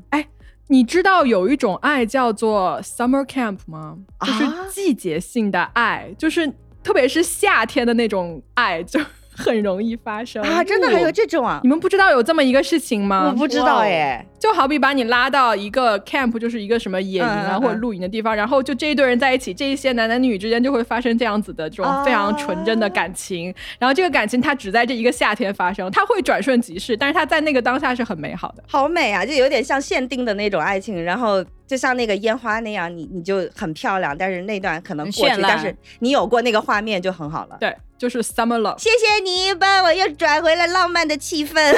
[0.70, 3.98] 你知道有一种爱叫做 summer camp 吗？
[4.26, 6.52] 就是啊季节性的爱，就是
[6.84, 9.00] 特别是夏天的那种爱，就
[9.38, 11.70] 很容易发生啊，真的还有这种啊你？
[11.70, 13.28] 们不知道有这么一个事情吗？
[13.28, 14.26] 我不知道哎。
[14.40, 23.54] 就好比把你拉到一个 camp，就是一个什么野营啊、或者露营的地方，然后就这一堆人在一起，这一些男男女女之间就会发生这样子的这种非常纯真的感情。
[23.80, 28.64] 然后这个感情它只在这一个夏天发生，它会转瞬即逝，但是它在那个当下是很美好的。
[28.68, 37.58] 好美啊，就有点像限定的那种爱情，然后就像那个烟花那样，你你就很漂亮，但是那段可能过去，但是你有过那个画面就很好了。
[37.60, 38.78] 对，就是 summer love。
[38.80, 41.76] 谢谢你帮我又转回了浪漫的气氛，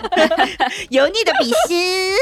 [0.90, 2.14] 油腻的比心。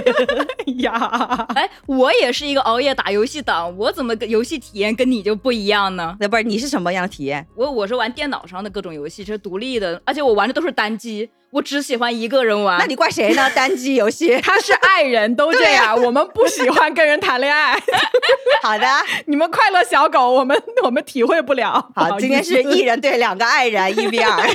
[0.82, 6.16] 呀，哎，我也是一个熬夜打游戏党，我怎么个游戏体验跟你就不一样呢？
[6.20, 7.46] 那不是你是什么样的体验？
[7.56, 12.78] 我我是玩电脑上的各种游戏，是独立的，而且我玩的都是单机，我只喜欢一个人玩。
[12.78, 13.48] 那你怪谁呢？
[13.50, 14.38] 单机游戏。
[14.42, 17.74] 他是爱人都这样，我们不喜欢跟人谈恋爱。
[18.62, 18.86] 好的，
[19.26, 21.90] 你们快乐小狗，我们 我们体会不了。
[21.94, 24.46] 不好，今天是一人对两个爱人，一 v 二。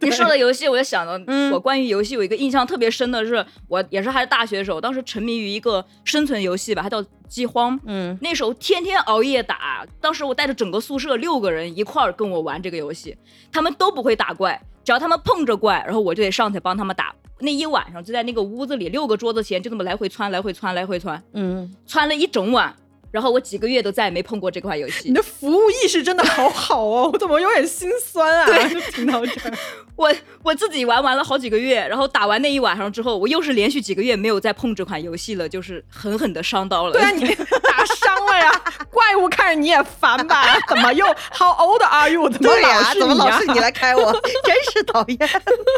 [0.00, 7.78] 你说的游戏，我就想到，嗯我关于游戏有一个印象特别深的是，我也是还是大学的时候，当时沉迷于一个生存游戏吧，它叫饥荒。
[7.86, 13.16] 嗯，那时候天天熬夜打，当时我带着整个宿舍六个人一块儿跟我玩这个游戏，
[13.52, 17.14] 他们都不会打怪，只要他们碰着怪，然后我就得上去帮他们打。
[17.38, 22.74] 那一晚上就在那个屋子里，六个桌子前就这么来回窜，来回窜，来回窜，嗯，窜了一整晚。
[23.12, 25.14] 然后我几个月都再也没碰过这款游戏你。
[25.14, 28.68] 的服务意识真的好好哦， 我怎么有点心酸啊？
[28.68, 29.58] 就听到这儿，
[29.94, 36.92] 我我自己玩完了好几个月，然后打完那一晚上之后，我又是连续几个月没有再碰这款游戏了，就是狠狠的伤到了。
[36.92, 37.26] 对啊，你
[37.62, 38.50] 打伤了呀！
[38.90, 40.44] 怪物看着你也烦吧？
[40.68, 42.28] 怎么又 How old are you？
[42.30, 43.46] 怎么老对呀，是你呀怎么老是？
[43.52, 44.10] 你来开我？
[44.44, 45.18] 真是讨厌。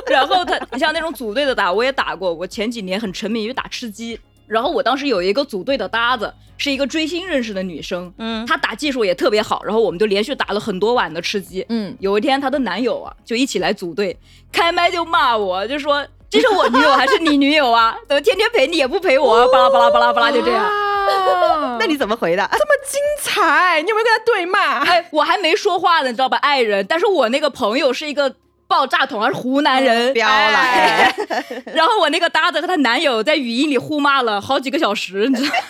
[0.07, 2.33] 然后他，你像那种组队的打，我也打过。
[2.33, 11.64] 我前几年很沉迷于打吃鸡，然后我当时有一个组队的搭子，是一个追星认识的女生，嗯，她打技术也特别好，然后我们就连续打了很多晚的吃鸡。
[11.68, 14.16] 嗯，有一天，她的男友啊就一起来组队，
[14.52, 17.96] 开麦就骂我，就说这是我女友还是你女友啊？
[18.09, 19.46] 怎么天天陪你也不陪我？
[19.48, 20.64] 巴拉巴拉巴拉巴拉就这样。
[20.64, 20.80] 啊
[21.78, 22.48] 那你怎么回的？
[22.52, 23.83] 这么精彩？
[23.83, 24.78] 你有没有跟他对骂？
[24.85, 26.87] 哎，我还没说话呢，你知道吧，爱人。
[26.88, 28.35] 但是我那个朋友是一个
[28.66, 31.14] 爆炸桶，还是湖南人，飙了哎
[31.74, 35.55] 然后我那个搭子和她男友在语音里互骂了好几个小时，你知道。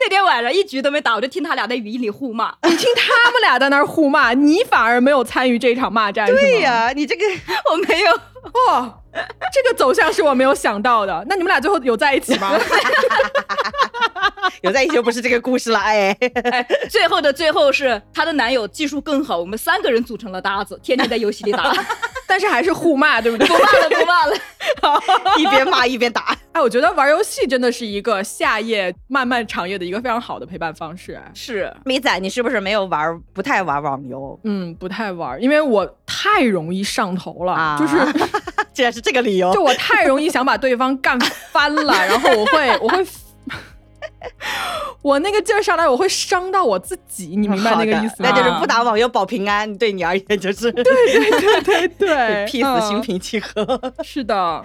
[0.00, 2.52] 那天晚上一局都没打，我就听他俩在语音里互骂。
[2.68, 7.24] 你听他们俩在那儿互骂，你反而没有参与这场骂战，对呀，你这个
[7.70, 9.00] 我没有，哦，
[9.52, 11.24] 这个走向是我没有想到的。
[11.28, 12.58] 那你们俩最后有在一起吗？
[14.60, 16.14] 有在一起就不是这个故事了，哎，
[16.50, 21.72] 哎，最后的最后是她的男友技术更好，我们三个人组成了搭子，天天在游戏里打，
[22.34, 23.46] 但是还是互骂，对不对？
[23.46, 24.36] 不骂了，不骂了。
[25.38, 26.36] 一边骂一边打。
[26.50, 31.12] 哎，我觉得玩游戏真的是一个夏夜漫漫长夜的一个非常好的陪伴方式。
[31.12, 37.76] 哎是，米仔，你是不是没有玩，不太玩网游嗯，不太玩，因为我太容易上头了，啊？
[37.78, 37.96] 就是
[38.74, 41.16] 竟然是这个理由就我太容易想把对方干
[41.52, 43.06] 翻了， 然后我会我会。
[45.04, 48.30] 我那个劲儿上来，我会伤到我自己， 你明白那个意思吗？
[48.30, 53.78] 那就是不打网游保平安，对你而言就是对对对对，屁死 嗯心平气和。
[54.02, 54.62] 是的，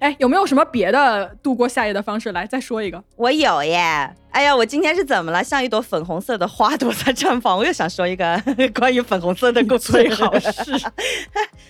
[0.00, 2.32] 哎，有没有什么别的度过夏夜的方式？
[2.32, 3.00] 来，再说一个。
[3.14, 4.10] 我有耶！
[4.32, 5.44] 哎呀，我今天是怎么了？
[5.44, 7.56] 像一朵粉红色的花朵在绽放。
[7.56, 8.42] 我又想说一个
[8.74, 10.52] 关于粉红色的故事，最好是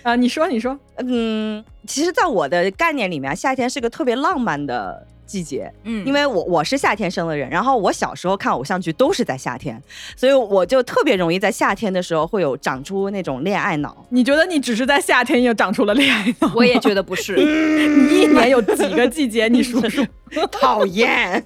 [0.02, 9.82] 啊，你说，你说，嗯，其实，在我的概念里面，夏天是个特别浪漫的季节，嗯，因为我我是夏天生的人，然后我小时候看偶像剧都是在夏天，
[10.16, 14.06] 所以我就特别容易在夏天的时候会有长出那种恋爱脑。
[14.10, 16.52] 你觉得你只是在夏天又长出了恋爱脑？
[16.54, 17.34] 我也觉得不是。
[17.36, 19.48] 你一年有几个季节？
[19.48, 20.06] 你数数。
[20.50, 21.42] 讨厌，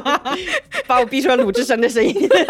[0.88, 2.10] 把我逼出了鲁智深的声音。
[2.26, 2.46] 对，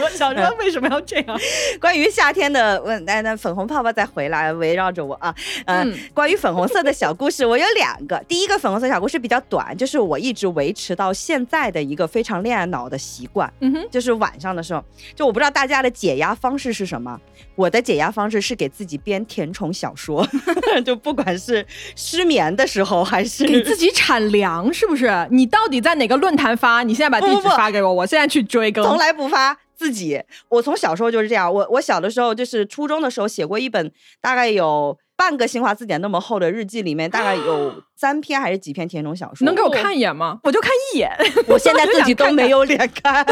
[0.00, 1.40] 我想说为什么要这样？
[1.80, 5.34] 关于夏天的，问那那粉红泡泡再回来围绕着我啊，
[5.66, 8.22] 嗯，嗯关于粉红色的小故事，我有两个。
[8.28, 17.20] 第一个粉红色小故事比较短，就是我一直维持到现在的一个非常恋爱脑的习惯，嗯哼，就是晚上的时候，就我不知道大家的解压方式是什么。
[17.56, 20.26] 我的解压方式是给自己编甜宠小说，
[20.84, 25.26] 就不管是失眠的时候，还是给自己产粮是不是？
[25.30, 26.82] 你到底在哪个论坛发？
[26.82, 28.84] 你现在把地址不不不发给我，我现在去追更。
[28.84, 30.20] 从来不发自己。
[30.48, 39.44] 我从小时候就是这样，我我小的时候就是初中的时候写过一本大概有半个新华字典那么厚的日记，里面大概有三篇还是几篇甜宠小说。
[39.44, 40.40] 能给我看一眼吗？
[40.42, 41.10] 我就看一眼。
[41.46, 43.24] 我现在自己都没有脸看，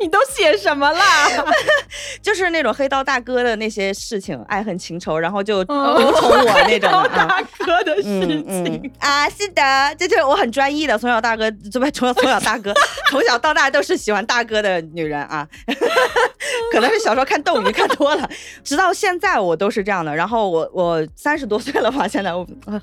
[0.00, 1.28] 你都写什么啦？
[2.22, 6.90] 就是那种黑道大哥的那些事情，爱恨情仇，然后就嗯独宠我那种。
[7.14, 8.92] 大哥的事嗯嗯情。
[8.98, 12.72] 啊，是的，这就是我很专一的，从小大哥，这不从小从小大哥，
[13.10, 15.46] 从小到大都是喜欢大哥的女人啊。
[16.72, 18.28] 可能是小时候看斗鱼看多了，
[18.64, 20.14] 直到现在我都是这样的。
[20.14, 22.80] 然后我我三十多岁了吧，现在我、呃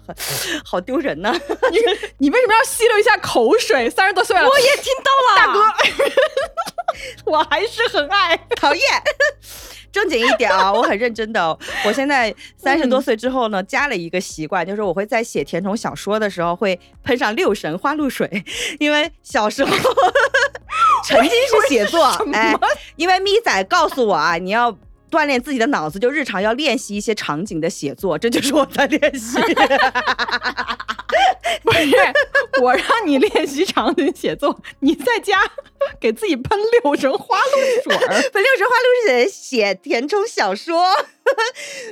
[0.63, 1.31] 好丢人呐、
[1.71, 1.77] 你
[2.19, 3.89] 你为什么要吸溜一下口水？
[3.89, 5.59] 三十多岁了，我也听到了，大哥，
[7.25, 8.37] 我还是很爱。
[8.55, 8.83] 讨厌。
[9.91, 11.57] 正经一点啊，我很认真的哦。
[11.85, 18.29] 我现在三十多岁之后呢，加了一个习惯，就是我会在写甜宠小说的时候会喷上六神花露水，
[18.79, 19.75] 因为小时候
[21.03, 22.55] 曾经是写作，哎，
[22.95, 24.73] 因为咪仔告诉我啊，你要。
[25.11, 29.37] 锻炼自己的脑子，就日常要练习一些场景的写作，这 就是我在练习。
[31.63, 31.95] 不是
[32.61, 35.39] 我让你练习场景写作，你在家
[35.99, 38.07] 给自己喷六神花露水儿。
[38.31, 40.81] 喷六神花露水写填充小说，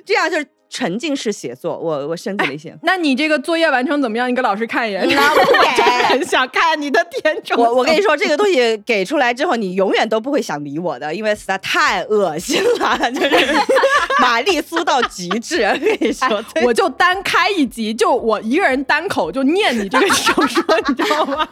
[0.06, 1.78] 这样就是沉浸式写作。
[1.78, 2.76] 我我升级了一些。
[2.84, 4.30] 那你这个作业完成怎么样？
[4.30, 5.08] 你给老师看一眼。
[5.16, 7.58] 那我不给我真的很想看你的甜宠。
[7.62, 13.48] 我我跟你说，这个东西给出来之后，你永远都不会想理我的，因为实在太恶心了，就是
[14.22, 15.64] 玛丽苏到极致。
[15.64, 21.48] 我跟你说，哎我就单开一集，就我一个人单口就念你这个小说，你知道吗？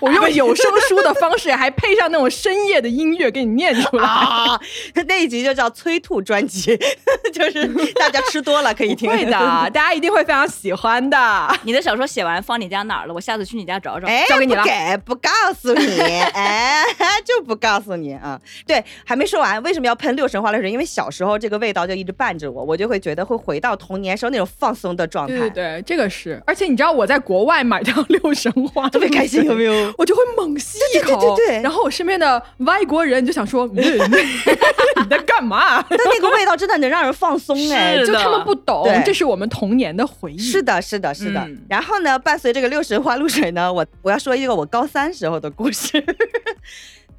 [0.00, 4.06] 我用有声书的方式，还配上那种深夜的音乐给你念出来。
[4.06, 4.60] 啊，
[5.06, 6.78] 那一集就叫催吐专辑，
[7.32, 9.10] 就是大家吃多了可以听。
[9.10, 11.18] 会的，大家一定会非常喜欢的。
[11.64, 13.12] 你的小说写完放你家哪儿了？
[13.12, 14.06] 我下次去你家找找。
[14.06, 16.84] 哎，交给你了不给，不告诉你，哎，
[17.26, 18.40] 就不告诉你啊。
[18.64, 20.70] 对，还没说完，为什么要喷六神花露水？
[20.70, 26.40] 因为小时候这个味道就一直伴着我，我就会觉得会回到童年时候那种放松的状态，对对对，这个是。
[26.46, 29.92] 而且你知道我在国外买到六神花， 特别开心，有没有？
[29.98, 35.82] 我就会猛吸一口，对对对对然后我身边的外国人就想说，嗯、你在干嘛？
[35.88, 40.38] 但那个味道真的能让人放松哎，就他们不懂，这是我们童年的回忆。
[40.38, 41.40] 是的，是的，是的。
[41.40, 46.02] 嗯然后呢，伴随这个六十花露水呢，我我要说一个我高三时候的故事。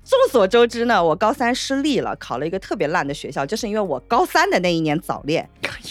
[0.10, 5.46] 众所周知呢，我高三失利了，考了一个特别烂的学校，就是因为我高三的那一年早恋。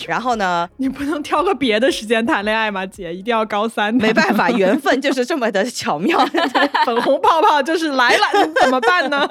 [0.06, 3.14] 然后呢，你不能挑个别的时间谈恋爱吗，姐？
[3.14, 3.94] 一定要高三？
[3.94, 6.18] 没办法，缘分就是这么的巧妙，
[6.86, 9.28] 粉红泡泡就是来了，怎么办呢？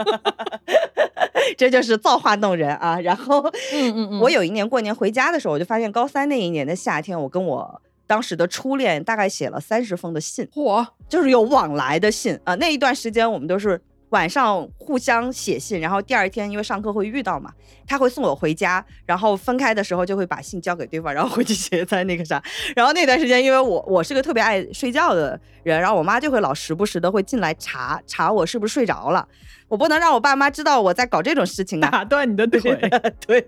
[1.57, 2.99] 这就是造化弄人啊。
[2.99, 3.41] 然后，
[3.73, 10.47] 嗯嗯嗯我有一年过年回家的时候，我就发现高三那一年的夏天，我跟我当时的初恋大概写了三十封的信。
[10.53, 17.51] 嚯，就是有往来的信啊、那一段时间我们都是晚上互相写信，然后第二天因为上课会遇到嘛，
[17.87, 22.41] 他会送我回家，然后分开的时候就会把信交给对方，然后回去写在那个啥。
[22.75, 29.27] 然后那段时间，因为我我是个特别爱睡觉的人，然后我妈就会老时不时的会进来查查我是不是睡着了，
[29.67, 31.89] 我不能让我爸妈知道我在搞这种事情啊。
[31.89, 32.79] 打断你的腿。
[33.25, 33.43] 对，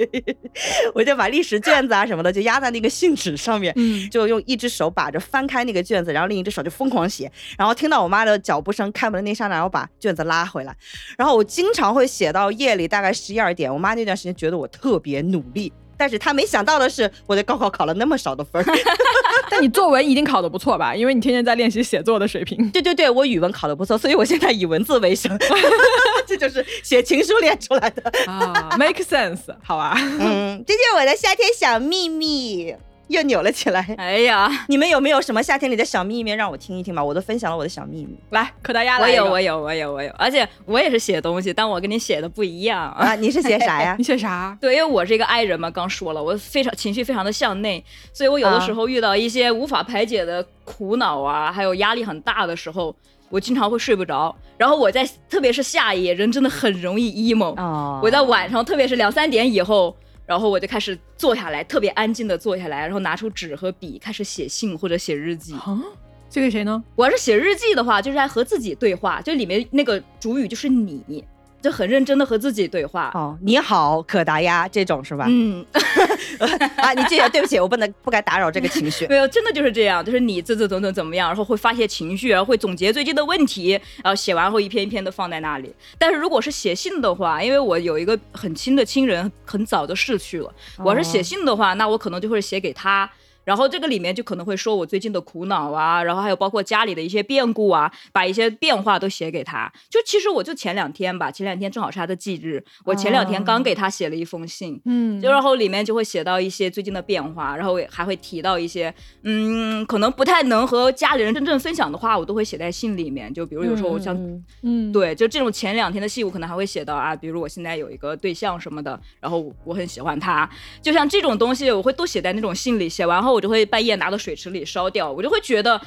[0.94, 10.76] 我就把历史卷子啊什么的就压在那个信纸上面，嗯，就用一只手把着翻开那个卷子，然后另一只手就疯狂写，然后听到我妈的脚步声开门的那刹那，然后把卷子拉回来。
[11.18, 15.72] 然后我经常会写到夜里大概十一二点，我妈那段时间觉得我特别努力。
[15.98, 18.78] 但是他没想到的是，我在高考考了那么少的分儿。
[19.50, 20.96] 但你作文一定考得不错吧？
[20.96, 22.70] 因为你天天在练习写作的水平。
[22.72, 25.38] 对对对，我语文考得不错，所以我现在以文字为生。
[26.28, 28.12] 这就是写情书练出来的。
[28.26, 29.96] 啊，make sense，好啊。
[30.20, 32.76] 嗯，这就是我的夏天小秘密，
[33.08, 33.82] 又扭了起来。
[33.98, 37.04] 哎呀，你们有没有什么夏天里的小秘密让我听一听吧？
[37.04, 43.08] 我都分享了我的小秘密来，可大鸭我有，我有，我有，我有，而且我也是写东西，但我跟你写的不一样啊。
[43.08, 43.16] 啊！
[43.16, 44.04] 你是写啥呀 你？
[44.04, 44.58] 写啥？
[44.60, 52.96] 对，因为我是一个 I 人嘛，刚说了，我非常情绪非常的向内，所以我有的时候遇到一些无法排解的苦恼啊，还有压力很大的时候，
[53.30, 54.36] 我经常会睡不着。
[54.58, 57.56] 然后我在，特别是夏夜，人真的很容易 emo。
[57.58, 59.96] 哦我在晚上，特别是两三点以后，
[60.28, 65.54] 然后我就开始坐下来，特别安静的坐下来，然后拿出纸和笔，开始写信或者写日记。
[65.54, 65.82] 啊，
[66.30, 66.84] 写给谁呢？
[66.96, 71.24] 我要是写日记的话，就是在和自己对话，就里面那个主语就是你，
[71.62, 73.12] 就很认真的和自己对话。
[73.14, 75.26] 哦，你好，可达鸭这种是吧？
[75.28, 75.66] 嗯，
[76.78, 79.08] 啊，你记得，对不起，我不能不该打扰这个情绪。
[79.10, 83.72] 没有，真的就是这样，就是你这这怎怎怎么样，然后会发泄情绪，然后会总结最近的问题，
[84.04, 85.74] 然后写完后一篇一篇的放在那里。
[85.98, 93.10] 但是如果是写信的话，因为我有一个很亲的亲人很早就逝去了，我要是写信的话，那我可能就会写给他。
[93.48, 99.72] 然后这个里面就可能会说我最近的苦恼啊，然后还有包括家里的一些变故啊，把一些变化都写给他。
[99.90, 113.34] 就其实我就前两天吧，前两天正好是他的忌日，我前两天刚给他写了一封信，嗯就然后里面就会写到一些最近的变化，然后还会提到一些嗯，可能不太能和家里人真正分享的话，我都会写在信里面。
[113.34, 120.50] 就比如有时候我像、嗯嗯，对，就这种前两天的信，我可能还会写到啊，比如我现在有一个对象什么的，然后我很喜欢他，
[120.82, 122.90] 就像这种东西，我会都写在那种信里。
[122.90, 125.80] 写完后，我就会半夜拿到水池里烧掉，我就会觉得。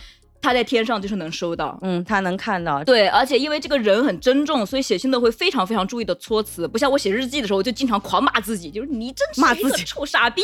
[0.43, 1.79] 他在天上就是能收到。
[1.83, 2.83] 嗯，他能看到。
[2.83, 10.41] 对，而且因为这个人很珍重，所以写信的会非常非常注意的措辞，不像我写日记的时候我就经常狂骂自己，就是你真是一个骂自己臭傻逼。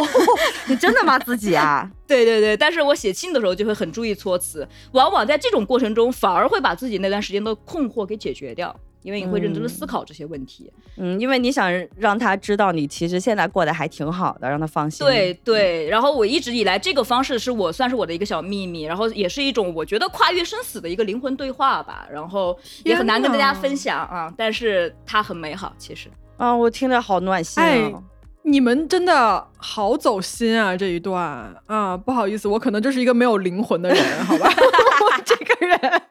[0.66, 1.86] 你真的骂自己啊？
[2.06, 10.70] 对对对，但是我写信的时候就会很注意措辞，往往在这种过程中反而会把自己那段时间的困惑给解决掉，因为你会认真的思考这些问题。
[10.96, 15.06] 嗯，因为你想让他知道你其实现在过得还挺好的，让他放心。
[15.06, 26.08] 对对，然后我一直以来这个方式是我算是我的一个小秘密，然后也是一种我觉得跨越生死的一个灵魂对话吧，然后也很难跟大家分享啊，但是它很美好，其实。
[26.36, 27.66] 啊，我听着好暖心啊。
[27.66, 27.92] 哎
[28.42, 30.74] 你们真的好走心啊！
[30.74, 34.48] 这一段啊，不好意思，我可能就是一个没有灵魂的人，好吧？
[34.50, 36.02] 我这个人，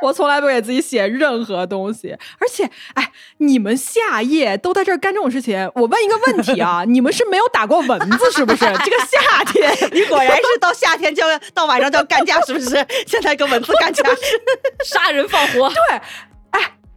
[0.00, 8.60] 我从来不给自己写任何东西，而且，哎，你们夏夜都在这儿干这种事情，我问一个问题啊， 你们是没有打过蚊子是不是？
[8.60, 12.86] 这个夏天， 你果然是到夏天就要到晚上就要干架，是不是？
[13.06, 14.02] 现在跟蚊子干架，
[14.84, 16.02] 杀人放火，对，哎，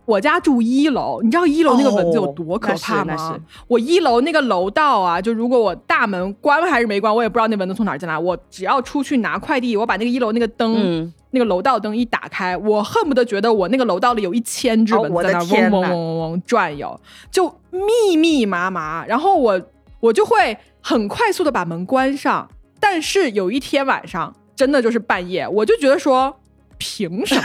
[0.06, 3.40] 我家住一楼，你知道一楼那个蚊子有多可怕吗？
[3.68, 8.18] 我一楼那个楼道啊，就如果我大门关还是没关，我也不知道那蚊子从哪儿进来。
[8.18, 10.76] 我只要出去拿快递，我把那个一楼那个灯。
[10.78, 16.98] 嗯，那个楼道灯一打开，我恨不得觉得我那个楼道里有一千只蚊子在那嗡嗡嗡嗡转悠，
[17.30, 19.06] 就密密麻麻。
[19.06, 19.62] 然后我
[20.00, 22.48] 我就会很快速的把门关上。
[22.80, 26.38] 但是有一天晚上，真的就是半夜，我就觉得说，
[26.78, 27.44] 凭什么？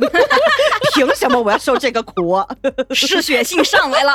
[0.94, 2.36] 凭什么我要受这个苦？
[2.90, 4.12] 嗜血性上来了。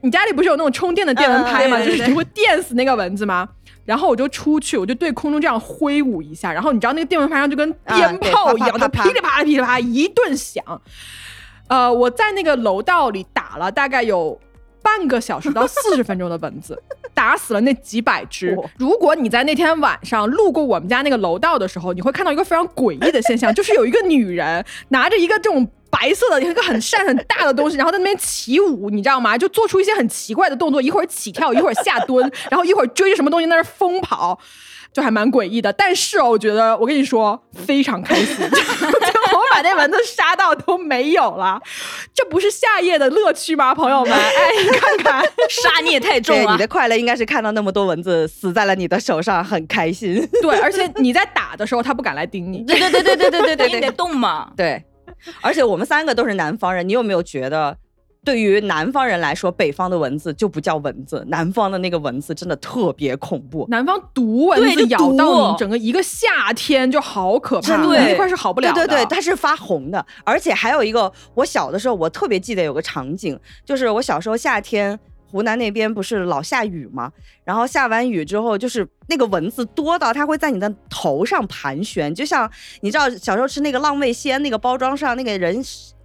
[0.00, 1.78] 你家里不是有那种充电的电蚊拍吗？
[1.78, 3.48] 嗯对对就是你会电死那个蚊子吗？
[3.84, 10.62] 然后我就出去，我就对空中这样挥舞一下，然后你知道那个电蚊拍上就跟啊鞭炮一样，就噼里啪啦噼里啪啦一顿响。
[11.68, 14.38] 呃，我在那个楼道里打了大概有
[14.82, 16.80] 半个小时到四十分钟的蚊子，
[17.14, 18.56] 打死了那几百只。
[18.78, 25.68] 如果你在那天晚上路过我们家那个楼道的时候，你会看到一个非常诡异的现象，就是有一个女人拿着一个这种。
[25.90, 29.38] 白色的一个很扇很大的东西，然后在那边起舞，你知道吗？
[29.38, 34.38] 就做出一些很奇怪的动作，一会儿起跳，一会儿下蹲，然后一会儿追着什么东西在那儿疯跑，
[34.92, 35.72] 就还蛮诡异的。
[35.72, 41.60] 但是哦，我觉得我跟你说非常开心， 就我把那蚊子杀到都没有了，
[42.14, 44.12] 这不是夏夜的乐趣吗，朋友们？
[44.14, 46.58] 哎，你看看， 杀孽太重对，啊你！
[46.58, 50.26] 的快乐应该是看到那么多蚊子死在了你的手上，很开心。
[50.42, 52.64] 对，而且你在打的时候，它不敢来叮你。
[52.64, 54.50] 对对对对对对对对你得动嘛。
[54.56, 54.82] 对，
[55.40, 57.76] 而且我们三个都是南方人，你有没有觉得，
[58.24, 63.66] 对于南方人来说，北方的蚊子就不叫蚊子，南方的那个蚊子真的特别恐怖。
[63.70, 68.74] 南方毒蚊子咬到毒你，整个一个夏天就好可怕，真的那块是好不了的。
[68.74, 74.98] 对对对，它是发红的，而且还有一个，我小的时候我特别记得有个场景，就是我小时候夏天。
[75.30, 77.12] 湖南那边不是老下雨吗？
[77.44, 82.50] 然后下完雨之后，就是那个蚊子多到它会在你的头上盘旋，就像
[82.80, 85.62] 你知道小时候吃那个浪味仙那个包装上那个人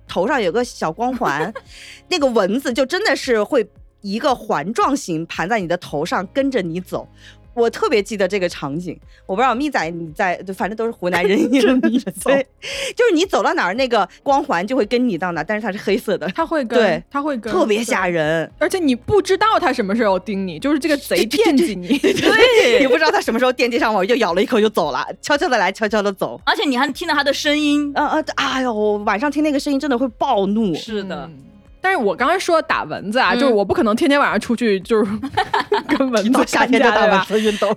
[0.08, 1.54] 头上有个小光环，
[2.10, 3.68] 那个蚊子就真的是会
[4.02, 7.08] 一个环状形盘在你的头上，跟着你走。
[7.54, 18.50] 我特别记得这个场景，我不知道蜜仔你在，反正都是湖南人， 就是你走到哪儿，那个光环就会跟你到哪儿，但是它是黑色的，它会跟，对它会跟，特别吓人。
[18.58, 21.98] 而且你不知道它什么时候盯你，就是这个贼 惦记你。
[22.00, 26.40] 对，你不知道它什么时候惦记上我，就咬了一口就走了，悄悄的来，悄悄的走。
[26.46, 27.92] 而且你还听到它的声音。
[27.96, 30.74] 啊啊，哎呦，晚上听那个声音真的会暴怒。
[30.76, 31.38] 是的，嗯
[31.84, 35.12] 但是我刚才说打蚊子啊，嗯就是我不可能天天晚上出去就是
[35.90, 37.26] 跟蚊子到夏天就打蚊干架对吧？
[37.26, 37.76] 子运动，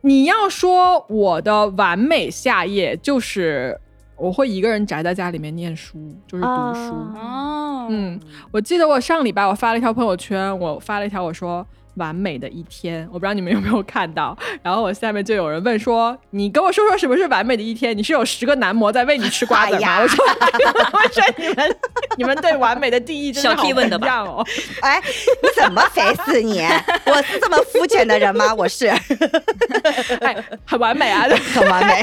[0.00, 3.78] 你要说我的完美夏夜，就是
[4.16, 6.92] 我会一个人宅在家里面念书，就是读书。
[7.16, 8.18] 啊哦，嗯，
[8.50, 11.64] 我记得我上礼拜我发了一条朋友圈，我发了一条我说
[11.98, 14.36] 完美的一天，我不知道你们有没有看到。
[14.62, 17.96] 然后我下面就有人问说，你跟我说说什么是完美的一天？
[17.96, 20.00] 你是有十个男模在喂你吃瓜子吗？
[20.00, 21.76] 我说， 我说你们
[22.16, 24.46] 你们对完美的定义真的好 不一样哦。
[24.80, 25.02] 哎，
[25.42, 26.62] 你怎么肥死你？
[27.06, 28.54] 我是这么肤浅的人吗？
[28.54, 31.26] 我是哎，很完美啊。
[31.54, 32.02] 很完美。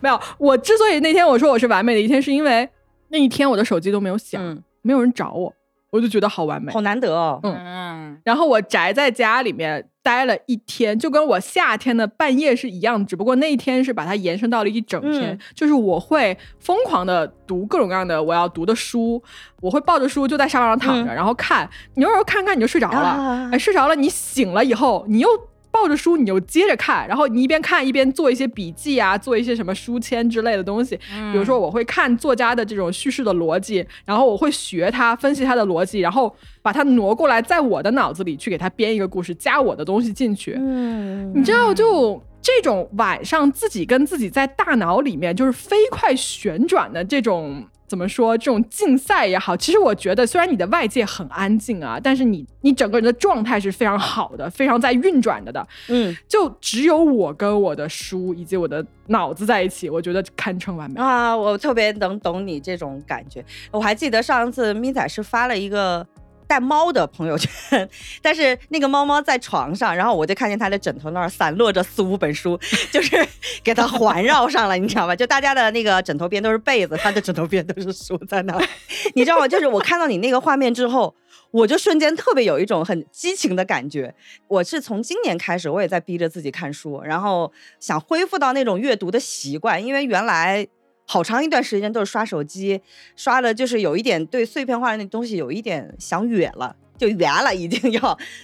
[0.00, 2.68] 没有，我之所以那天我说我是完美的一天，是因为
[3.08, 5.52] 那一天我的手机都没有响，嗯，没有人找我，
[5.92, 6.80] 我就觉得好完美好。
[6.80, 7.38] 难得哦。
[7.44, 15.32] 嗯嗯，然后我宅在家里面待了一天，就跟我夏天的半夜是一样，只不过那一天是把它延伸到了一整天。
[15.32, 19.22] 嗯就是我会疯狂的读各种各样的我要读的书，
[19.60, 21.68] 我会抱着书就在沙发上躺着，嗯然后看。
[21.94, 25.28] 你有时候看看你就睡着了，啊哎，睡着了，你醒了以后，你又
[25.72, 30.94] 抱着书你就接着看，然后你一边看一边做一些笔记啊，做一些什么书签之类的东西。
[31.32, 40.54] 比如说，我会看作家的这种叙事的逻辑，然后我会学他分析他的逻辑，然后把它挪过来，在我的脑子里去给他编一个故事，加我的东西进去。
[40.58, 47.64] 嗯，你知道，就这种晚上自己跟自己在大脑里面就是飞快旋转的这种。
[47.92, 48.38] 怎么说？
[48.38, 55.68] 这种竞赛也好，其实我觉得，虽然你的外界很安静啊，但是你你整个人的状态是非常好的，非常在运转着的。
[55.88, 61.36] 嗯，就只有我跟我的书以及我的脑子在一起，我觉得堪称完美啊！
[61.36, 63.44] 我特别能懂你这种感觉。
[63.70, 66.06] 我还记得上次咪仔是发了一个。
[66.52, 67.88] 带猫的朋友圈，
[68.20, 72.60] 但是那个猫猫在床上，然后我就看见它的枕头那儿散落着四五本书，
[72.92, 73.16] 就是
[73.64, 75.16] 给它环绕上了，你知道吧？
[75.16, 78.68] 就大家的那个枕头边都是被子，它的枕头边都是书在那儿，
[79.14, 79.48] 你知道吗？
[79.48, 81.14] 就是我看到你那个画面之后，
[81.52, 84.14] 我就瞬间特别有一种很激情的感觉。
[84.48, 87.50] 我是从今年开始，我也在逼着自己看书，然后
[87.80, 90.68] 想恢复到那种阅读的习惯，因为原来。
[91.06, 92.80] 好长一段时间都是刷手机，
[93.16, 98.00] 刷的就是有一点对碎片化的那东西有一点想远了，就远了已经要，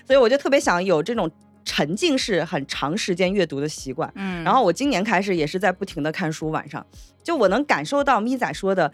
[0.06, 1.30] 所以我就特别想有这种
[1.64, 4.12] 沉浸式很长时间阅读的习惯。
[4.16, 6.84] 嗯，然后我今年开始也是在不停的看书，晚上
[7.22, 8.92] 就我能感受到咪仔说的，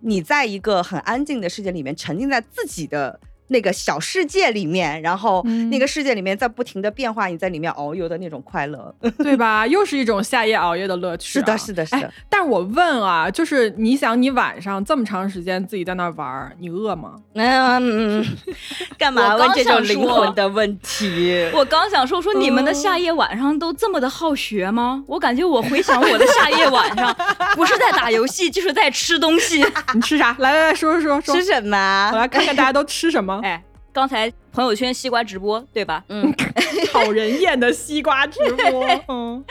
[0.00, 3.18] 你在一个很安静的世界里面沉浸在自己的。
[3.48, 9.66] 那个小世界里面，然后那个世界里面在不停的变化，你在里面遨游的那种快乐， 对吧？
[9.66, 11.32] 又是一种夏夜熬夜的乐趣。
[11.32, 12.12] 是的，是的，是的。
[12.28, 17.14] 但是我问啊，就是你想，你晚上这么长时间自己在那玩，你饿吗？
[17.34, 18.24] 嗯，
[18.98, 21.48] 干嘛问这种灵魂的问题？
[21.54, 25.02] 我刚想说，说你们的夏夜晚上都这么的好学吗？
[25.06, 27.14] 我感觉我回想我的夏夜晚上，
[27.54, 29.64] 不是在打游戏，就是在吃东西。
[29.94, 30.34] 你吃啥？
[30.38, 32.10] 来来来说说说，吃什么？
[32.12, 33.37] 我来看看大家都吃什么。
[33.42, 33.62] 哎，
[33.92, 36.04] 刚才朋友圈西瓜直播对吧？
[36.08, 36.32] 嗯，
[36.92, 38.38] 讨人厌的西瓜直
[38.70, 38.86] 播。
[39.08, 39.44] 嗯，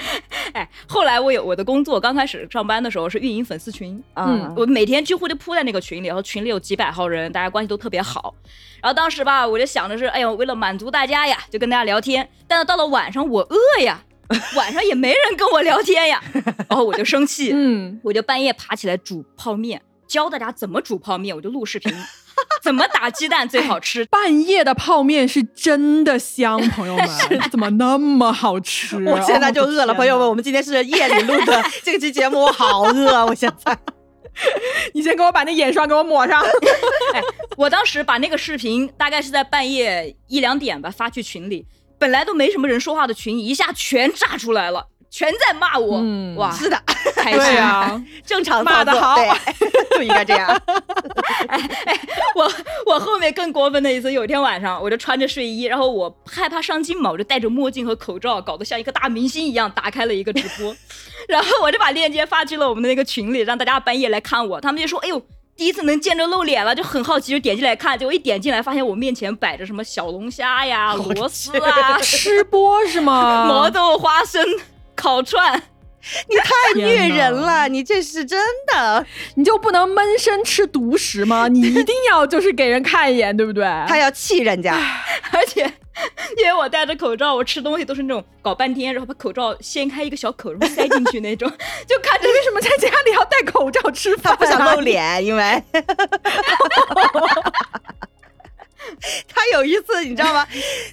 [0.54, 8.34] 哎，后来我有我的工作，刚开始上班的时候是运营粉丝群，嗯，我每天几乎就扑在那个群里，然后群里有几百号人，大家关系都特别好。
[8.82, 12.28] 然后当时吧，我就想着是，哎呦，为了满足大家呀，就跟大家聊天。
[12.48, 14.04] 但是到了晚上，我饿呀，
[14.56, 16.24] 晚上也没人跟我聊天呀，
[16.70, 21.92] 然后我就生气，嗯，我就半夜爬起来煮泡面，教大家怎么煮泡面，我就录视频。
[22.64, 24.06] 怎么打鸡蛋最好吃？
[24.12, 27.08] 半夜的泡面是真的香，朋友们，
[27.52, 28.98] 怎么那么好吃？
[29.06, 33.26] 我现在就饿了，朋友们，我们今天是夜里录的这期节目，我好饿啊！
[33.26, 33.78] 我现在，
[34.94, 36.42] 你先给我把那眼霜给我抹上。
[37.14, 37.22] 哎，
[37.58, 41.66] 我当时把那个视频大概是在半夜一两点吧发去群里，
[41.98, 44.88] 本来都没什么人说话的群，一下全炸出来了。
[45.10, 46.02] 全在骂我，
[46.36, 46.52] 哇！
[46.52, 46.78] 是的，
[47.16, 49.18] 对啊， 正常骂的好，
[49.96, 50.48] 就应该这样。
[51.48, 52.00] 哎哎，
[52.36, 52.52] 我
[52.86, 60.76] 我后面更过分的一次，有一天晚上，我就穿着睡衣，然后我害怕上镜嘛，我就戴着墨镜和口罩，搞得像一个大明星一样，打开了一个直播，
[61.28, 64.62] 然后我就把链接发去了我们的那个群里，让大家半夜来看我。
[64.62, 65.20] 他们就说：“哎呦，
[65.56, 67.98] 第一次能见着露脸了，就很好奇，就点进来看。
[67.98, 73.46] 结果一点进来，发现我面前摆着什么小龙虾呀、螺丝啊，吃播是吗？
[73.48, 74.44] 毛豆花生。”
[74.98, 75.54] 烤串，
[76.28, 77.70] 你太虐人了！
[77.70, 78.38] 你这是真
[78.74, 81.48] 的，你就不能闷声吃独食吗？
[81.54, 83.64] 你一定要就是给人看一眼，对不对？
[83.88, 84.76] 他要气人家，
[85.32, 85.62] 而且
[86.38, 91.50] 因为我戴着口罩，我吃东西都是那种搞半天，然后把口罩掀开一个小口，然后塞进去那种，
[91.88, 94.36] 就看着为什么在家里要戴口罩吃饭？
[94.36, 95.64] 他不想露脸，因为。
[99.28, 100.46] 他有一次，你知道吗？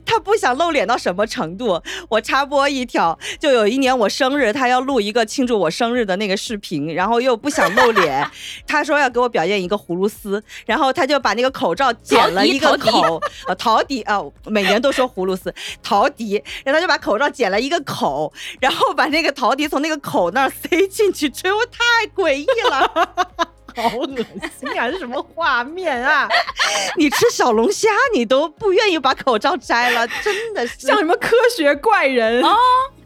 [0.05, 1.83] 他不想露脸到什么程度？
[2.09, 8.29] 我插播一条，就有一年我生日，他要录一个庆祝我生日的那个视频，然后又不想露脸，
[8.67, 15.53] 他说要给我表演一个葫芦丝，然后他就把那个口罩剪了一个口，呃，陶笛啊，每年都说葫芦丝，
[15.83, 23.54] 陶笛，然后他就把口罩剪了一个口，然后把那个陶笛从那个口那儿塞进去吹，我太诡异了。
[23.75, 24.91] 好恶心啊！
[24.91, 26.29] 这什么画面啊？
[26.97, 32.55] 你吃小龙虾，你都不愿意把口罩摘了，真的是像什么科学怪人啊！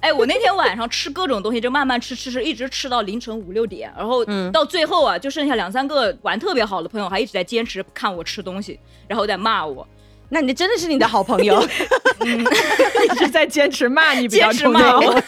[0.01, 9.87] 哎，我那天晚上吃各种东西，就慢慢吃吃吃，一直吃到凌晨五六点，然后到最后啊，就剩下两三个玩特别好的朋友，还一直在坚持看我吃东西，然后在骂我。
[10.31, 11.63] 那你真的是你的好朋友，
[12.25, 15.23] 一直在坚持骂你，坚持骂我。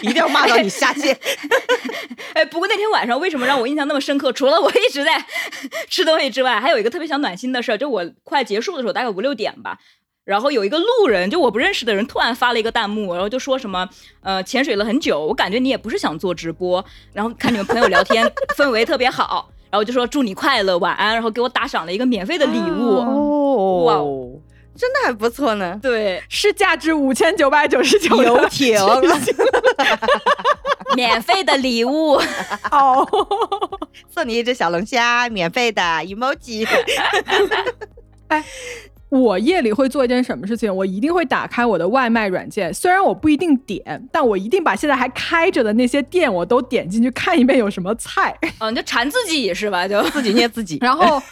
[0.00, 1.18] 一定要骂到你下线。
[2.34, 4.32] 哎，不过那天晚上为什么让我印象那么深刻？
[4.32, 5.24] 除了我一直在
[5.88, 7.76] 吃东西之外，还有一个特别想暖心的事儿。
[7.76, 9.76] 就我快结束的时候，大概五六点吧，
[10.24, 13.88] 然后有一个路人，就我不认识的人，突然发了一个弹幕，然后就说什么
[14.22, 18.24] 呃潜水了很久，我感觉你也不是想做直播，然后看你们朋友聊天
[18.56, 22.98] 氛围特别好，然后就说祝你快乐，晚安，然后给我打赏了一个免费的礼物。
[22.98, 24.42] 哦，哇。
[24.74, 25.78] 真的还不错呢。
[25.82, 28.74] 对，是价值五千九百九十九游艇
[30.96, 32.14] 免费的礼物。
[32.70, 33.06] 哦，
[34.08, 36.66] 送你一只小龙虾，免费的 emoji。
[39.12, 40.74] 我夜里会做一件什么事情？
[40.74, 49.86] 我一定会打开我的外卖软件，虽然我不一定点，但我一定把现在还开着的那些店我都点进去看一遍有什么菜，哦，你就馋自己是吧？
[49.86, 50.78] 就自己捏自己。
[50.80, 51.22] 然后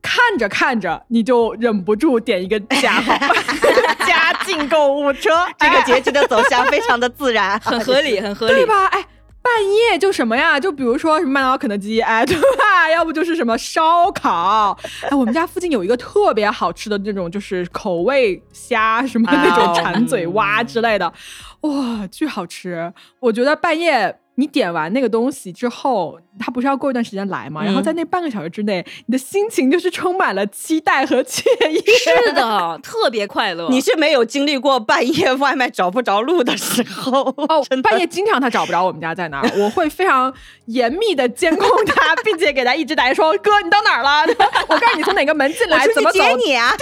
[0.00, 3.18] 看着看着你就忍不住点一个加号，
[4.06, 8.54] 加进购物车，这个哎结局的走向非常的自然，很合理，很合理。
[8.54, 8.86] 对吧？
[8.92, 9.04] 哎。
[9.44, 10.58] 半夜就什么呀？
[10.58, 12.88] 就比如说什么麦当劳、肯德基，哎， 对吧？
[12.90, 21.12] 要不就是什么烧烤，哎，我们家附近有一个特别好吃的那种，就是口味虾，什么那种 馋嘴蛙之类的，
[21.60, 22.92] 哇，巨好吃！
[23.20, 27.62] 我觉得半夜你点完那个东西之后，它不是要过一段时间来嘛？
[27.64, 31.76] 然后嗯在那半个小时之内，你的心情就是充满了期待和惬意。
[32.26, 33.68] 是的，特别快乐。
[33.70, 40.32] 你是没有经历过半夜外卖找不着路的时候哦 半夜经常他找不着我们家在哪儿，我会非常
[40.66, 44.34] 严密的监控他，并且给他一直打电话说：“哥，你到哪儿了？
[44.68, 46.72] 我告诉你从哪个门进来，怎么走你啊！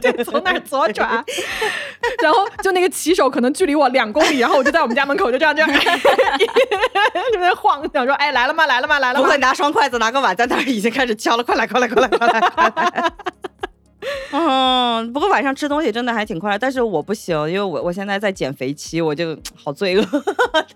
[0.00, 1.24] 对，从哪儿左转。”
[2.22, 5.70] 然后就那个骑手可能距离我两公里，然后我就在我们家门口就这样这样
[7.32, 8.66] 就在晃，想说：“哎，来了吗？
[8.66, 8.95] 来了吗？
[8.98, 13.12] 来了吗不会拿双筷子拿个碗在那儿已经开始敲了，快来快来快来快来快来！
[14.30, 20.06] 嗯，不过晚上吃东西真的还挺快乐，但是我不行，因为我我现在在减肥期，我就好罪恶。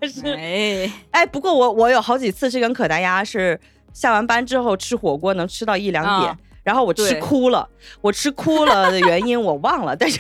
[0.01, 3.59] 但是哎，哎，不过我我有好几次是跟可达鸭是
[3.93, 6.31] 下完班之后吃火锅能吃到一两点。
[6.31, 7.69] 啊然后我吃哭了，
[8.01, 10.19] 我吃哭了的原因我忘了，但是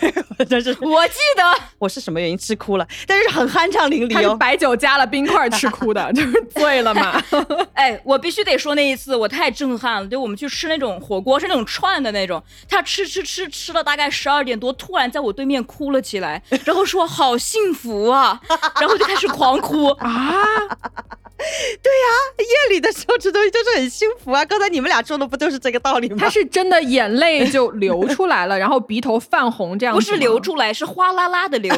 [0.49, 1.43] 但是我记得
[1.78, 4.34] 我是什么原因吃哭了，但是很酣畅淋漓哦。
[4.36, 7.22] 白酒加了冰块吃哭的， 就是醉了嘛。
[7.74, 18.41] 哎，我必须得说那一次我太震撼了，就我们去吃那种火锅，是那种串的那种，他吃吃吃吃了大概十二点多，突然在我对面哭了起来，然后说好幸福啊，
[18.80, 19.88] 然后就开始狂哭。
[20.01, 20.32] 啊，
[21.82, 22.07] 对呀
[22.38, 24.45] 夜里的时候吃东西就是很幸福啊！
[24.45, 26.16] 刚才你们俩说的不就是这个道理吗？
[26.20, 30.01] 他是真的眼泪就流出来了，然后鼻头泛红这样子。
[30.01, 31.74] 不是流出来，是哗啦啦的流。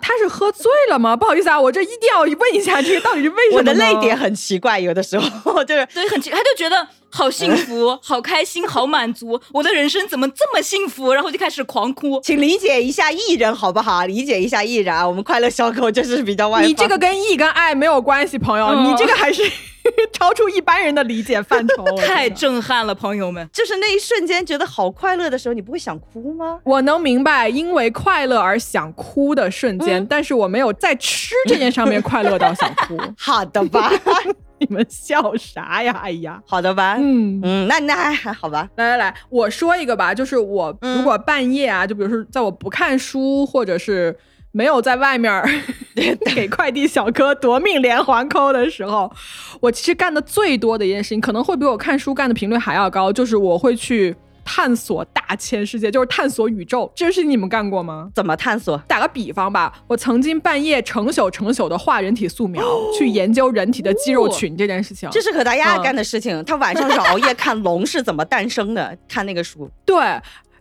[0.00, 1.16] 他是喝醉了吗？
[1.16, 3.58] 不好意思啊，我这一定要问一下，这个到底是为什么？
[3.58, 4.16] 我的泪点。
[4.16, 11.12] 很奇怪，有的时候就是对，很奇，他就觉得好幸福、 好开心、好满足，我的人生怎么这么幸福？
[11.12, 12.18] 然后就开始狂哭。
[12.22, 14.04] 请理解一下艺人好不好？
[14.06, 16.68] 理解一下艺人啊，我们快乐小狗就是比较外放。
[16.68, 19.42] 你这个跟义跟爱没有关系，朋友，嗯你这个还是
[20.12, 21.84] 超出一般人的理解范畴。
[21.98, 23.46] 太震撼了，朋友们！
[23.52, 26.60] 就是那一瞬间觉得好快乐的时候，你不会想哭吗？
[26.64, 32.98] 我能明白因为快乐而想哭的瞬间，但是我没有在吃这件上面快乐到想哭。
[33.18, 33.92] 好的吧，
[34.68, 35.92] 你们笑啥呀？
[36.02, 37.40] 哎呀，好的吧，嗯。
[37.42, 38.68] 嗯，那那还还好吧。
[38.76, 44.16] 来来来，我说一个吧，就是我嗯如果半夜啊，就比如说在我不看书，或者是
[44.52, 45.42] 没有在外面
[46.34, 49.10] 给快递小哥夺命连环扣的时候，
[49.60, 54.14] 我其实干的最多的一件事情，可能会比我看书干的频率还要高，就是我会去
[54.44, 56.90] 探索大千世界，就是探索宇宙。
[56.94, 58.10] 这件事情你们干过吗？
[58.14, 58.76] 怎么探索？
[58.88, 62.62] 打个比方吧，我曾经半夜成宿成宿的画人体素描，
[62.98, 65.08] 去研究人体的肌肉群这件事情。
[65.10, 66.44] 这是可达鸭嗯干的事情。
[66.44, 69.70] 他晚上是熬夜看龙是怎么诞生的，看那个书。
[69.84, 69.96] 对，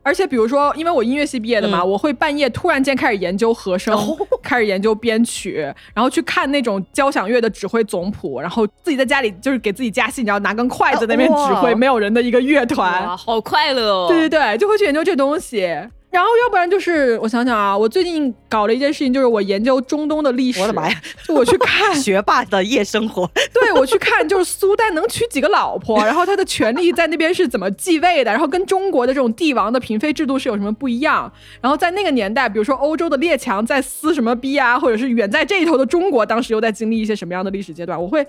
[0.03, 5.61] 而且比如说，因为我音乐系毕业的嘛，嗯我会半夜突然间开始研究和声，哦 开始研究编曲，
[5.93, 13.05] 然后去看那种交响乐的指挥总谱，然后自己在家里就是给自己加戏，你知道拿根筷子在那边指挥没有人的一个乐团。
[13.05, 14.07] 哇，好快乐哦！
[14.09, 15.67] 对对对，就会去研究这东西。
[16.11, 20.59] 然后要不然就是我想想啊，我最近搞了一件事情，就是我研究中东的历史。
[20.59, 21.01] 我的妈呀！
[21.25, 31.31] 就我去看 学霸的夜生活， 对我去看，就是苏丹能娶几个老婆，然后他的权力在那边是怎么继位的，然后跟中国的这种帝王的嫔妃制度是有什么不一样。
[31.61, 38.25] 然后在那个年代，比如说欧洲的列强在撕什么逼啊，或者是远在这一头的中国，当时又在经历一些什么样的历史阶段，我会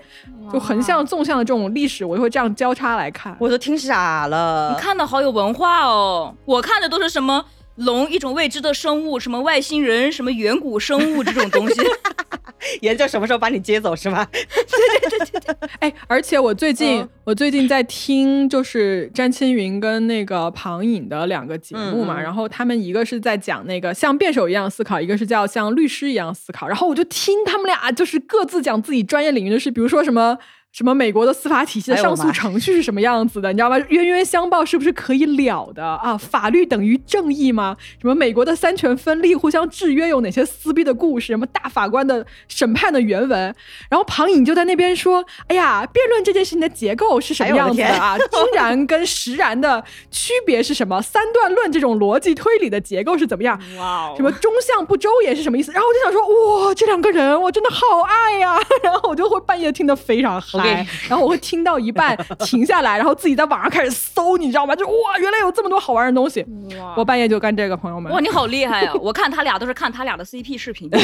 [0.51, 3.35] 就横向、纵向的这种历史，我就会这样交叉来看。
[3.39, 4.81] 我都听傻了你。
[4.81, 6.33] 看的好有文化哦。
[6.45, 7.43] 我看的都是什么
[7.75, 11.81] 龙，一种未知的生物，什么外星人，什么远古生物这种东西。
[12.79, 14.25] 研究什么时候把你接走是吧？
[14.31, 30.37] 对对对对对 哎，而且我最近、嗯我最近在听，就是詹青云跟那个庞颖的两个节目嘛，然后他们一个是在讲那个像辩手一样思考，一个是叫像律师一样思考，然后我就听他们俩就是各自讲自己专业领域的事，比如说什么。
[30.73, 33.77] 什么美国的司法体系的上诉程序是什么样子的，你知道吗？
[33.89, 36.17] 冤冤相报是不是可以了的啊？
[36.17, 37.77] 法律等于正义吗？
[38.01, 41.27] 什么美国的三权分立、互相制约有哪些撕逼的故事？
[41.27, 43.55] 什么大法官的审判的原文？
[43.87, 48.17] 然后庞颖就在那边说：“哎呀，辩论这件事情的结构是什么样子的啊？
[48.33, 50.99] 应然跟实然的区别是什么？
[51.03, 53.59] 三段论这种逻辑推理的结构是怎么样？
[53.77, 55.71] 哇哦什么中项不周延是什么意思？
[55.71, 64.75] 然后我就想说，哇，这两个人我真的好爱呀、然后我就会半夜听得非常嗨 OK， 然后我会听到一半停下来，然后自己在网上开始搜，你知道吗？
[64.75, 66.45] 就哇，原来有这么多好玩的东西。
[66.79, 68.11] 哇我半夜就干这个，朋友们。
[68.11, 68.93] 哇，你好厉害呀！
[69.01, 70.89] 我看他俩都是看他俩的 CP 视频。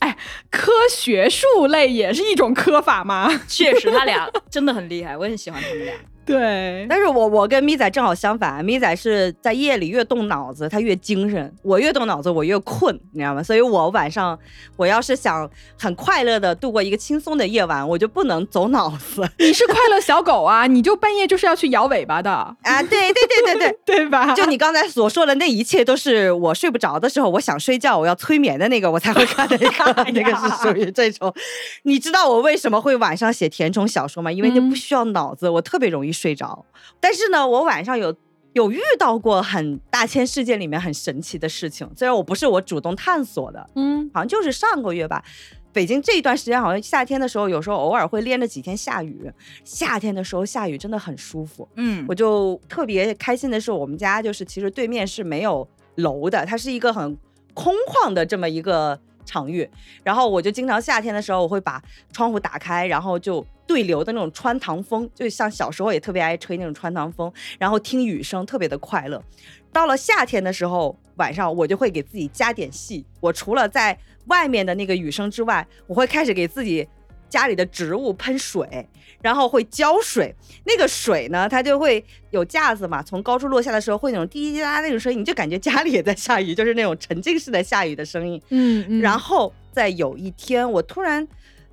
[0.00, 0.16] 哎，
[0.50, 3.30] 科学术类也是一种科法吗？
[3.48, 5.94] 确实，他俩真的很厉害，我也很喜欢他们俩。
[6.28, 13.42] 对，但是我我跟咪仔正好相反，咪仔是在夜里越动脑子，他越精神；我越动脑子，我越困，你知道吗？
[13.42, 14.38] 所以我晚上
[14.76, 15.50] 我要是想
[15.80, 22.82] 很快乐的度过一个轻松的夜晚，我就不能走脑子 你是快乐小狗啊，你就半夜就是要去摇尾巴的，啊！
[22.82, 23.78] 对对对对对。
[23.98, 24.34] 对 吧？
[24.34, 31.32] 就你刚才所说的那一切，都是我睡不着的时候，我想睡觉，我要催眠的那个，我才会看的那个， 那个是属于这种。
[31.84, 34.30] 你知道我为什么会晚上写甜宠小说吗？
[34.30, 36.64] 因为那嗯不需要脑子，我特别容易睡着。
[37.00, 38.14] 但是呢，我晚上有
[38.54, 45.22] 有遇到过很大千世界里面很神奇的事情，虽然我不是我主动探索的，嗯，好像就是上个月吧。
[45.72, 49.30] 北京这一段时间，好像夏天的时候，有时候偶尔会连着几天下雨。
[49.64, 57.16] 夏天的时候下雨真的很舒服，嗯我就特别开心的是，我们家就是其实对面是没有楼的，它是一个很
[57.54, 58.98] 空旷的这么一个
[59.28, 59.68] 场域。
[60.02, 69.22] 然后我就经常夏天的时候，我会把窗户打开，然后就对流的那种穿堂风，就像小时候也特别爱吹那种穿堂风，然后听雨声，特别的快乐。
[69.70, 73.04] 到了夏天的时候，晚上我就会给自己加点戏。
[73.20, 76.88] 我除了在外面的那个雨声之外，我会开始给自己
[77.28, 78.86] 家里的植物喷水，
[79.20, 80.34] 然后会浇水。
[80.64, 88.40] 那个水呢，它就会有架子嘛，从高处落下的时候会那种滴滴答答那种声音，你就感觉家里也在下雨，就是那种沉浸式的下雨的声音。
[88.50, 91.26] 嗯嗯，然后在有一天，我突然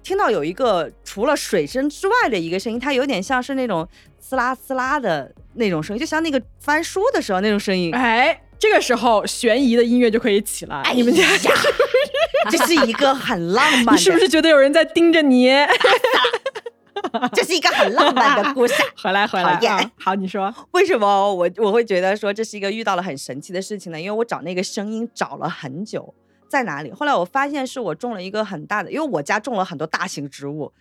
[0.03, 3.87] 听到有一个除了水声之外的一个声音，它有点像是那种
[4.21, 7.93] 呲啦呲啦的那种声音，就像那个翻书的时候那种声音。
[7.93, 10.81] 哎，这个时候悬疑的音乐就可以起来。
[10.95, 11.23] 你们家
[12.49, 15.51] 这是一个很浪漫的， 你是不是觉得有人在盯着你？
[17.33, 18.73] 这是一个很浪漫的故事？
[18.97, 19.91] 回来回来讨厌啊！
[19.99, 20.53] 好，你说。
[20.71, 24.01] 为什么我我会觉得说这是一个遇到了很神奇的事情呢？
[24.01, 26.11] 因为我找那个声音找了很久，
[26.49, 26.91] 在哪里？
[26.91, 30.73] 后来我发现是我种了一个很大的，因为我家种了很多大型植物，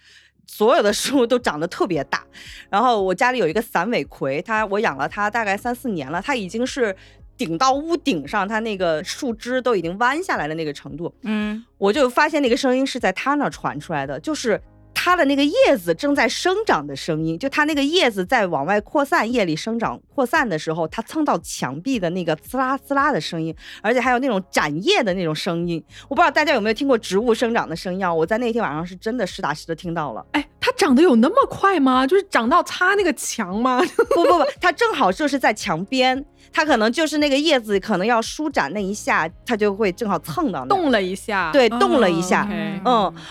[0.46, 2.24] 所有的树都长得特别大。
[2.70, 6.96] 然后我家里有一个散尾葵，它我养了它大概三四年了，它已经是
[7.36, 11.12] 顶到屋顶上，它那个树枝都已经弯下来的那个程度。
[11.22, 14.60] 嗯，我就发现那个声音是在它那儿传出来的，就是
[14.92, 25.82] 它的那个叶子正在生长的声音，就它那个叶子在往外扩散，夜里生长扩散的时候，它蹭到墙壁的那个滋啦滋啦的声音，而且还有那种展叶的那种声音。
[26.08, 28.14] 我不知道大家有没有听过植物生长的声音啊？
[28.14, 30.24] 我在那天晚上是真的实打实的听到了。
[30.32, 32.06] 哎，它长得有那么快吗？
[32.06, 33.82] 就是长到擦那个墙吗？
[34.14, 40.74] 不不不，它正好就是在墙边，它可能就是那个叶子可能要舒展那一下，它就会正好蹭到那。
[40.74, 42.80] 动了一下，对动了一下嗯，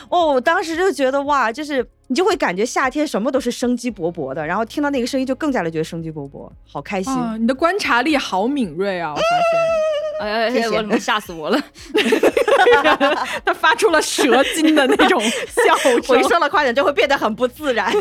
[0.10, 7.14] 哦，我当时就觉得哇，就是你就会感觉夏天什么都是生机勃勃的，然后听到那个声音就更加的觉得生机勃勃，好开心。
[7.14, 9.14] 啊，你的观察力好敏锐啊！
[9.14, 9.24] 我发
[10.26, 11.60] 哎呀，吓死我了。
[11.94, 12.82] 现
[13.44, 15.76] 他发出了蛇精的那种笑
[16.30, 17.92] 声了快点，就会变得很不自然。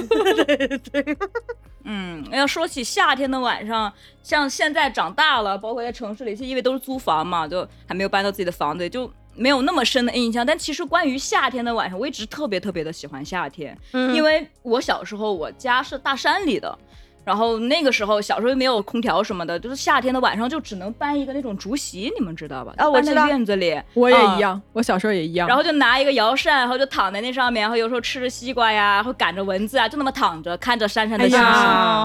[1.85, 10.45] 嗯，要说起夏天的晚上，像现在长大了，包括在城市里，因为都是租房嘛，就还没有搬到自己的房子，就没有那么深的印象。
[10.47, 16.79] 但其实关于夏天的晚上，我一直特别特别的喜欢夏天，嗯因为我小时候我家是大山里的。
[17.25, 22.73] 然后那个时候小时候又没有空调什么的，就是夏天的晚上就只能搬一个那种竹席，你们知道吧？
[22.77, 23.27] 搬在啊我知道。
[23.29, 25.47] 院子里，我也啊一样，我小时候也一样。
[25.47, 31.47] 然后就拿一个摇扇，然后就躺在那上面，然后有时候吃着西瓜呀，然后赶着蚊子啊，就那么躺着，看着山上的哎星星，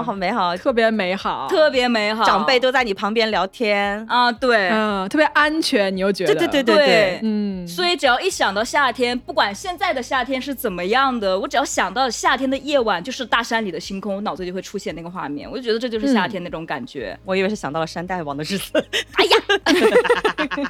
[0.04, 2.24] 好美好，特别美好，特别美好。
[2.24, 4.04] 长辈都在你旁边聊天。
[4.08, 6.34] 啊，对，嗯，特别安全，你又觉得。
[6.34, 6.86] 对对对对对。
[6.86, 17.18] 对，嗯，所以只要一想到夏天，不管现在的夏天是怎么样的，我只要想到夏天的夜晚就是大山里的星空，我脑子就会出现那个画面，我就觉得这就是夏天那种感觉。
[17.24, 18.72] 我以为是想到了山大王的日子。
[19.14, 19.36] 哎呀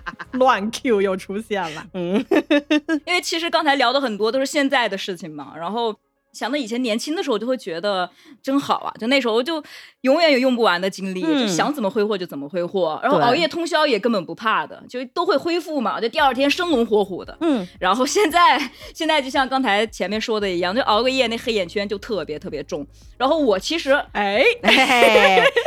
[0.33, 1.87] 乱 Q 又出现了。
[1.95, 2.25] 嗯，
[3.07, 5.95] 因为其实刚才聊的很多都是现在的事情嘛，然后。
[6.39, 8.09] 想到以前年轻的时候，就会觉得
[8.41, 8.95] 真好啊！
[9.01, 9.61] 就那时候就
[10.03, 17.37] 永远有用不完的精力，嗯就想怎么挥霍就怎么挥霍，然后熬夜通宵也根本不怕的，就都会恢复嘛，就第二天生龙活虎的。
[17.41, 22.87] 嗯， 然后现在现在就像刚才前面说的一样，就熬个夜那黑眼圈就特别特别重。
[23.17, 24.45] 然后我其实哎，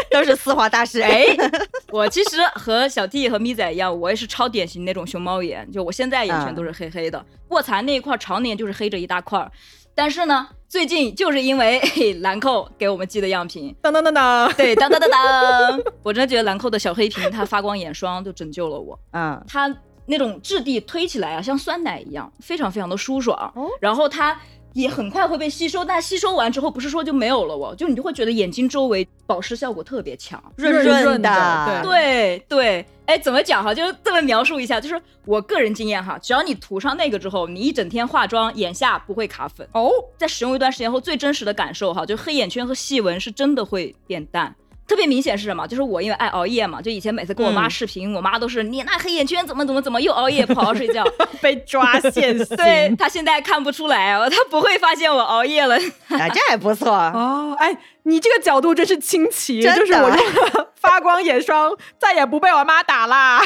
[0.09, 1.01] 都是丝滑大师。
[1.01, 1.25] 哎，
[1.91, 9.51] 我其实和小 T 和咪仔一样，我也是超典型那种熊猫眼，就我现在眼圈都是黑黑的，卧蚕那一块儿常年就是黑着一大块儿。
[9.93, 19.73] 但是呢，最近就是因为嘿兰蔻给我们寄的样品，当当当当，对，当当当当， 我真的觉得兰蔻的小黑瓶它发光眼霜就拯救了我，嗯，它
[20.05, 23.67] 那种质地推起来啊，像酸奶一样，非常非常的舒爽，哦。
[23.79, 24.39] 然后它。
[24.73, 30.41] 也很快会被吸收，但吸收完之后不是说就没有了哦，就你就会觉得眼睛周围保湿效果特别强。
[30.55, 33.73] 润润的对对，哎，怎么讲哈？
[33.73, 39.67] 就是这么描述一下，就是我个人经验哈，只要你涂上那个之后，你一整天化妆，眼下不会卡粉。
[39.73, 44.55] 哦，在使用一段时间后，最真实的感受哈，就黑眼圈和细纹是真的会变淡。
[44.87, 45.65] 特别明显是什么？
[45.67, 51.03] 就是我因为爱熬夜嘛，就以前每次跟我妈嗯视频，我妈都是你那黑眼圈怎么怎么怎么又熬夜不好好睡觉。
[51.41, 52.57] 被抓现 行。
[52.57, 55.75] 对她现在看不出来哦，她不会发现我熬夜了。
[56.09, 56.91] 啊，这还不错。
[56.91, 63.41] 哦，哎，你这个角度真是清奇，真的就是我用了发光眼霜，再也不被我妈打啦。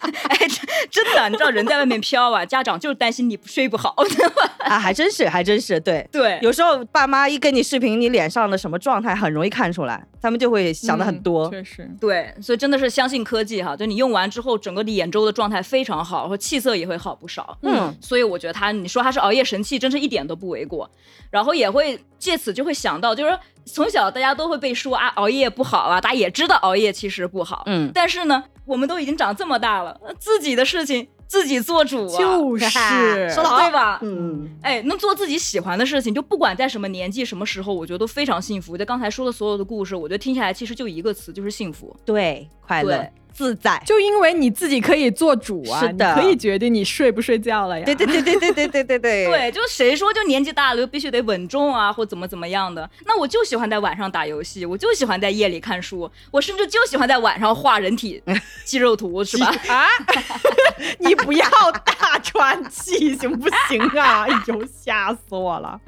[0.28, 3.94] 哎，真真的，你知道人在外面飘啊，家长就是担心你睡不好。
[4.58, 6.06] 啊，还真是，还真是，对。
[6.12, 11.48] 对，有时候爸妈一跟你视频，你脸上的什么状态很容易看出来，他们就会想的很多。
[11.48, 11.90] 嗯确实。
[12.00, 17.56] 对，所以真的是相信科技哈，就你用完之后，整个的眼周的状态非常好，和气色也会好不少。
[17.62, 20.88] 嗯，所以我觉得它，你说它是熬夜神器，真是一点都不为过。
[21.30, 32.68] 然后也会借此就会想到，就是从小大家都会被说啊，熬夜不好啊，大家也知道熬夜其实不好，嗯但是呢，我们都已经长这么大了，自己的事情自己做主啊，就是
[33.34, 33.98] 说的对吧？
[34.02, 38.76] 嗯，哎，能做自己喜欢的事情，就不管在什么年纪、什么时候，我觉得都非常幸福。
[38.76, 41.96] 就刚才说的所有的故事，我觉得听下来其实就一个词，就是幸福。
[42.04, 43.80] 对，快乐对自在。
[43.86, 47.84] 就因为你自己可以做主啊，是的你可以决定你睡不睡觉了呀。
[47.86, 52.90] 对对对对对对对对对 对，就谁说就年纪大了就必须得稳重啊，或怎么怎么样的？
[53.06, 58.20] 那我就喜欢在晚上打游戏，我就喜欢在夜里看书，我甚至就喜欢在晚上画人体
[58.66, 59.46] 肌肉图，是吧？
[59.72, 59.86] 啊，
[60.98, 61.46] 你不要
[61.84, 64.26] 大喘气行不行啊？
[64.28, 65.80] 哎呦，吓死我了！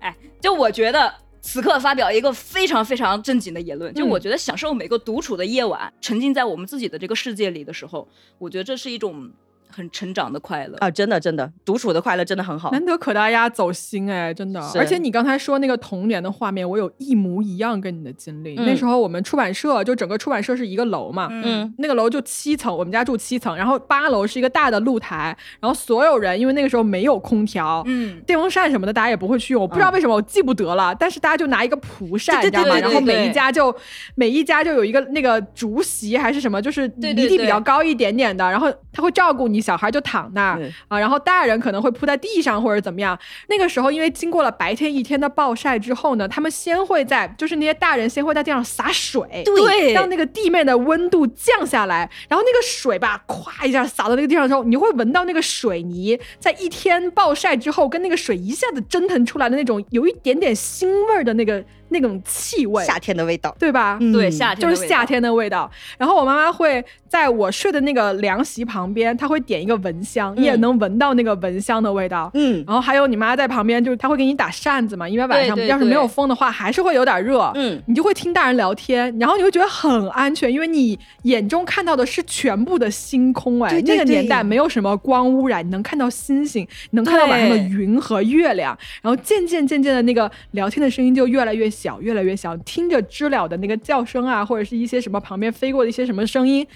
[0.00, 1.12] 哎就我觉得。
[1.40, 8.06] 此刻发表一个非常非常正经的言论，就我觉得享受每个独处的夜晚，沉浸在我们自己的这个世界里的时候，
[8.38, 9.30] 我觉得这是一种
[9.70, 10.76] 很成长的快乐。
[10.78, 12.70] 啊，真的真的，独处的快乐真的很好。
[12.70, 14.60] 难得可大鸭走心哎，真的。
[14.74, 18.54] 而且你刚才说那个童年的画面，我有一模一样跟你的经历。
[18.56, 27.82] 嗯那时候我们出版社就整个出版社是一个楼嘛，嗯那个楼就七层，我们家住七层，然后八楼是一个大的露台，然后所有人因为那个时候没有空调。
[27.86, 30.94] 嗯，电风扇什么的，大家也不会去用，我不知道为什么，我记不得了。
[30.94, 32.80] 但是大家就拿一个蒲扇，对对你知道吗？
[32.80, 33.74] 然后每一家就
[34.14, 43.18] 每一家就有一个那个竹席还是什么，就是对对离地比较高一点点的，然后他会照顾你，小孩就躺那儿啊，然后大人可能会铺在地上或者怎么样。
[43.48, 63.98] 那个时候，因为经过了白天一天的暴晒之后呢，他们先会在就是那些大人先会在地上洒水，对让那个地面的温度降下来，然后那个水吧，咵一下洒到那个地上之后，你会闻到那个水泥在一天暴晒之后，跟那个水一下子蒸腾出来的那种有一点点腥味儿的那个那种气味，夏天的味道，对吧？
[64.00, 65.70] 嗯对，夏天就是夏天的味道。
[65.98, 72.30] 然后我妈妈会在我睡的那个凉席旁边，她会点一个蚊香，你也嗯能闻到那个蚊香的味道。
[72.34, 77.50] 嗯然后还有你妈在旁边，就是她会给你打扇子嘛，因为晚上要是没有风的话，还是会有点热。
[77.54, 83.60] 嗯，你就会听大人聊天，然后你会觉得很安全，因为你眼中看到的是全部的星空。
[83.62, 88.76] 哎，那个年代没有什么光污染，你能看到星星，你能看到晚上的云和月亮。
[89.02, 96.66] 然后渐渐渐渐的那个聊天的声音就越来越小，越来越小，听着知了的那个叫声啊，或者是一些什么旁边飞过的一些什么声音，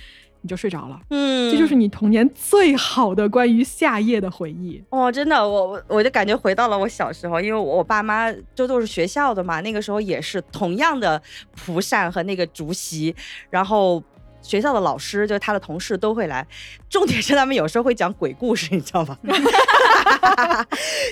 [0.40, 0.98] 你就睡着了。
[1.10, 4.82] 嗯，这就是你童年最好的关于夏夜的回忆。
[4.88, 11.20] 哦，真的，我我我就感觉回到了我小时候，因为我我爸妈就都是学校的嘛，那个时候也是同样的
[11.54, 13.14] 蒲扇和那个竹席，
[13.50, 14.02] 然后
[14.44, 16.46] 学校的老师就是他的同事都会来，
[16.88, 19.18] 重点是他们有时候会讲鬼故事， 你知道吗？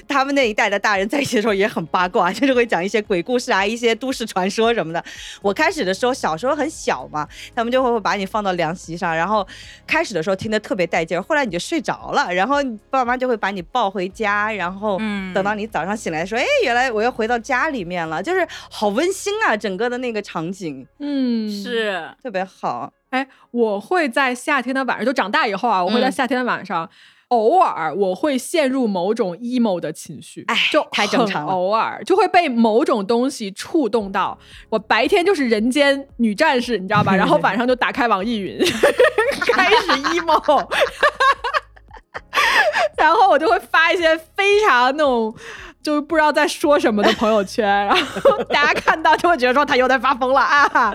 [0.06, 5.02] 他们那一代的大人在一起的时候也很八卦，就是会讲一些鬼故事啊，一些都市传说什么的。
[5.40, 9.46] 我开始的时候小时候很小嘛，他们就会把你放到凉席上，然后
[9.86, 22.92] 开始的时候听得特别带劲儿，后来你就睡着了，然后你爸妈就会把你抱回家，然后嗯等到你早上醒来说，哎，原来我又回到家里面了，就是好温馨啊，整个的那个场景嗯，是特别好。
[23.12, 26.90] 哎，我会在夏天的晚上，就长大以后啊，我会在嗯夏天的晚上。
[27.28, 34.38] 偶尔我会陷入某种 emo 的情绪，哎就很太正常了偶尔就会被某种东西触动到。
[34.68, 37.16] 我白天就是人间女战士，你知道吧？
[37.16, 38.58] 然后晚上就打开网易云，
[39.54, 40.68] 开始 emo。
[42.98, 45.34] 然后我就会发一些非常那种
[45.82, 50.94] 就是不知道在说什么的朋友圈，然后大家看到就会觉得说他又在发疯了啊。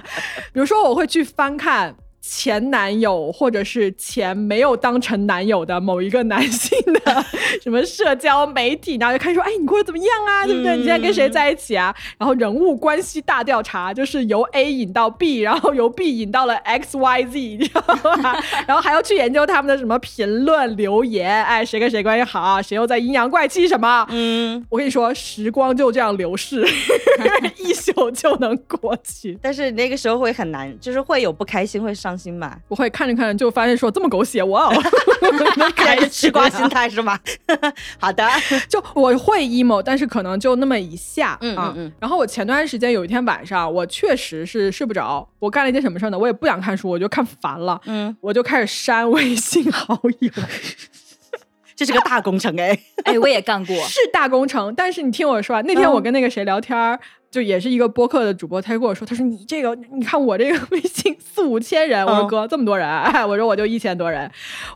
[0.53, 1.95] 比如说我会去翻看
[2.29, 7.25] 前男友或者是前没有当成男友的某一个男性的
[7.63, 10.45] 什么社交媒体，然后就开始说，哎，你过得怎么样啊？
[10.45, 10.75] 对不对？
[10.75, 11.95] 你现在跟谁在一起啊？
[12.17, 17.81] 然后人物关系大调查，就是由 A 引到 B，然后由 B 引到了 X Y Z，你知道
[18.17, 18.37] 吗？
[18.67, 24.05] 然后还要去研究他们的什么评论留言，哎，谁跟谁关系好，谁又在阴阳怪气什么？
[24.09, 26.65] 嗯，我跟你说，时光就这样流逝，
[27.57, 29.37] 一宿就能过去。
[29.41, 32.59] 但是那个时候会很难，就是会有不开心，会伤心买。
[32.67, 34.83] 不会看着看着就发现说这么狗血，哇哦！
[35.75, 37.19] 开始吃瓜心态是吗？
[37.99, 38.27] 好的，
[38.69, 46.17] 就我会 emo，但是可能就那么一下，啊嗯嗯嗯然后我前段时间有一天晚上，我确实是睡不着，我干了一件什么事儿呢？
[46.17, 50.31] 我也不想看书，我就看烦了，嗯，我就开始删微信好友，
[51.75, 52.77] 这是个大工程哎。
[53.03, 53.75] 哎，我也干过。
[53.83, 54.73] 是大工程。
[54.75, 56.99] 但是你听我说啊，那天嗯我跟那个谁聊天儿。
[57.37, 62.27] 就也是一个播客的主播，他就跟我说，他说你这个，你看我这个微信四五千人，我说嗯。
[62.27, 64.27] 哥这么多人，哎，我说我就一千多人，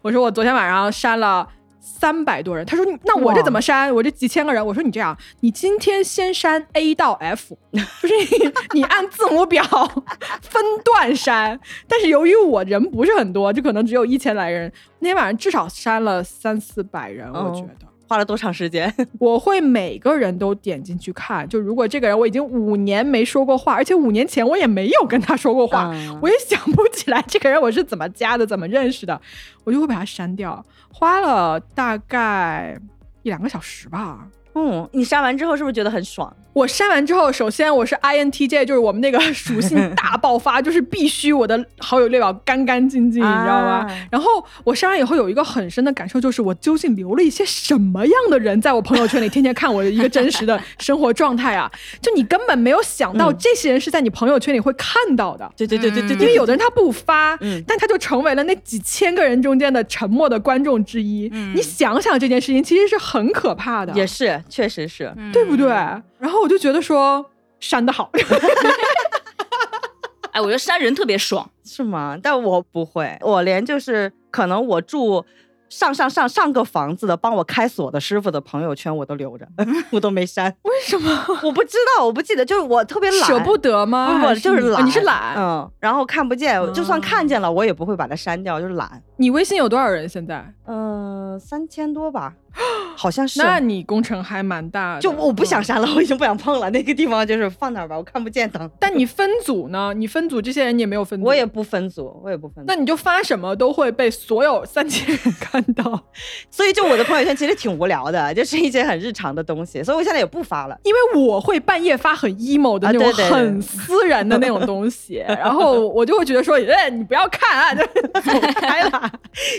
[0.03, 1.47] 我说我昨天晚上删了
[1.79, 3.91] 三百多人，他说那我这怎么删？
[3.95, 9.63] 我这几千个人，我说你这样，你今天先删 A 到 F， 就是你你按字母表
[10.43, 17.90] 分段删，但是由于我人不是很多，就可能只有一千来人，那天晚上至少删了三四百人，我哦觉得。
[18.11, 18.93] 花了多长时间？
[19.19, 29.21] 我会每个人都点进去看，就如果这个人我已经五年没说过话，而且五年前我也没有跟他说过话，嗯我也想不起来这个人我是怎么加的、怎么认识的，
[29.63, 32.77] 我就会把他删掉，花了大概
[33.23, 34.27] 一两个小时吧。
[34.55, 36.33] 嗯，你删完之后是不是觉得很爽？
[36.53, 43.87] 我删完之后，首先我是 INTJ，就是我们那个 属性大爆发，就是必须我的好友列表干干净净，你知道吗？
[43.87, 44.29] 啊然后
[44.65, 51.71] 我删完以后有一个很深的感受，就是我究竟留了一些什么样的人在我朋友圈里天天看我的一个真实的生活状态啊？
[52.01, 55.49] 就你根本没有想到嗯这些人是在你朋友圈里会看到的。
[55.55, 61.29] 对对对对对因为有的人他不发，嗯但他就成为了那几千个人中间的沉默的观众之一。
[61.31, 63.93] 嗯你想想这件事情，其实是很可怕的。
[63.93, 65.13] 也是，确实是。
[65.33, 65.69] 对不对？
[65.71, 67.25] 嗯然后我就觉得说
[67.59, 68.09] 删的好，
[70.31, 71.49] 哎，我觉得删人特别爽。
[71.63, 72.17] 是吗？
[72.21, 75.25] 但我不会，我连就是可能我住
[75.69, 79.47] 上上上上个房子的帮我开锁的师傅的朋友圈我都留着，
[79.91, 80.53] 我都没删。
[80.63, 81.09] 为什么
[81.43, 84.19] 我不知道，我不记得，就是我特别懒，舍不得吗？
[84.21, 85.35] 不不就是懒，你哦你是懒。
[85.37, 89.01] 嗯，然后看不见，就算哦看见了，我也不会把它删掉，就是懒。
[89.17, 90.53] 你微信有多少人现在？
[90.67, 92.33] 嗯、三千多吧，
[92.97, 93.39] 好像是。
[93.41, 95.01] 那你工程还蛮大的。
[95.01, 95.63] 就我不想嗯。
[95.63, 96.69] 删了，我已经不想碰了。
[96.71, 98.69] 那个地方就是放那儿吧，我看不见等。
[98.79, 99.93] 但你分组呢？
[99.93, 101.45] 你分组这些人你也没有分组，我也。
[101.51, 102.65] 不分组，我也不分组。
[102.65, 106.01] 那你就发什么都会被所有三千人看到，
[106.49, 110.77] 所以就我的朋友圈其实挺无聊的， 就是一些很日常的东西，所以我现在也不发了。
[110.83, 117.83] 因为我会半夜发很 emo 的那种很私人的那种东西，然后我就会觉得说，哎，你不要看啊，就
[118.21, 119.11] 走开了。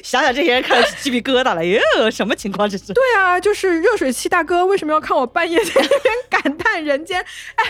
[0.03, 2.95] 想想这些人看着鸡皮疙瘩了，哟，什么情况这是？
[2.95, 7.20] 对啊，就是热水器大哥为什么要看我半夜在那边 感叹人间？
[7.57, 7.64] 哎，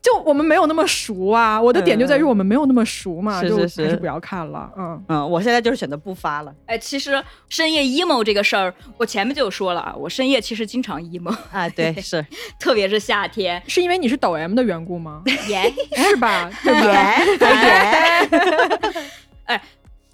[0.00, 5.04] 就我们没有那么熟啊，我的点就在于我们没有那么熟嘛，是就还是不要看了，嗯。
[5.08, 11.68] 嗯，我现在就是选择不发了哎，其实深夜 emo 这个事儿，我前面就有说了啊，我深夜其实经常 emo，啊。
[11.70, 12.24] 对， 是
[12.60, 13.60] 特别是夏天。
[13.66, 15.22] 是因为你是抖 M 的缘故吗？
[15.48, 16.48] 耶，是吧？
[16.62, 16.84] 对吧？
[16.84, 17.16] 耶，
[19.46, 19.60] 哎，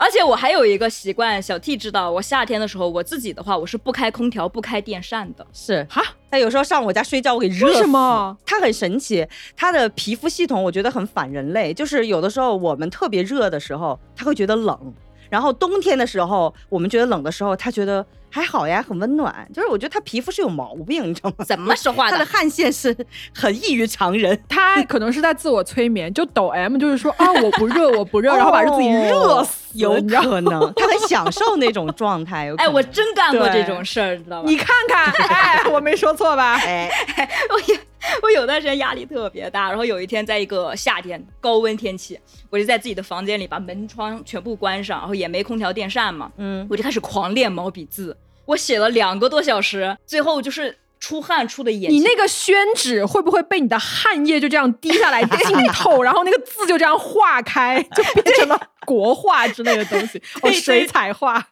[0.05, 5.46] 而且我还有一个习惯，小 T 知道，我夏天的时候，我自己的话，我是不开空调、不开电扇的。
[5.50, 8.36] 是哈，他有时候上我家睡觉，我给热为什么？
[8.44, 9.26] 他很神奇，
[9.57, 14.92] 他的皮肤系统我觉得很反人类，就是有的时候我们特别热的时候，他会觉得冷，
[15.30, 18.05] 然后冬天的时候我们觉得冷的时候，他觉得
[18.35, 19.49] 还好呀，很温暖。
[19.55, 21.45] 就是我觉得他皮肤是有毛病，你知道吗？
[21.45, 22.32] 怎么说话他的的？
[22.32, 22.93] 汗腺是
[23.32, 24.37] 很异于常人。
[24.49, 32.53] 他可能是在自我催眠，就抖 M 就是说啊，我不热，我不热，然后把自己热死，哦有可能，他很享受那种状态。
[32.57, 34.49] 哎，我真干过这种事儿，知道吗？
[34.49, 36.57] 你看看， 哎，我没说错吧？
[36.66, 36.91] 哎，
[37.51, 37.78] 我有
[38.22, 42.18] 我有段时间压力特别大，然后有一天在一个夏天高温天气，
[42.51, 48.16] 我就在自己的房间里把门窗全部关上，然后也没空调电扇嘛，嗯，我就开始狂练毛笔字，
[48.47, 51.99] 我写了两个多小时，最后就是出汗出的眼睛。
[51.99, 61.45] 你那个宣纸会不会被你的汗液就这样滴下来 浸透，然后那个字就这样化开，就变成了国画之类的东西， 哦，水彩画。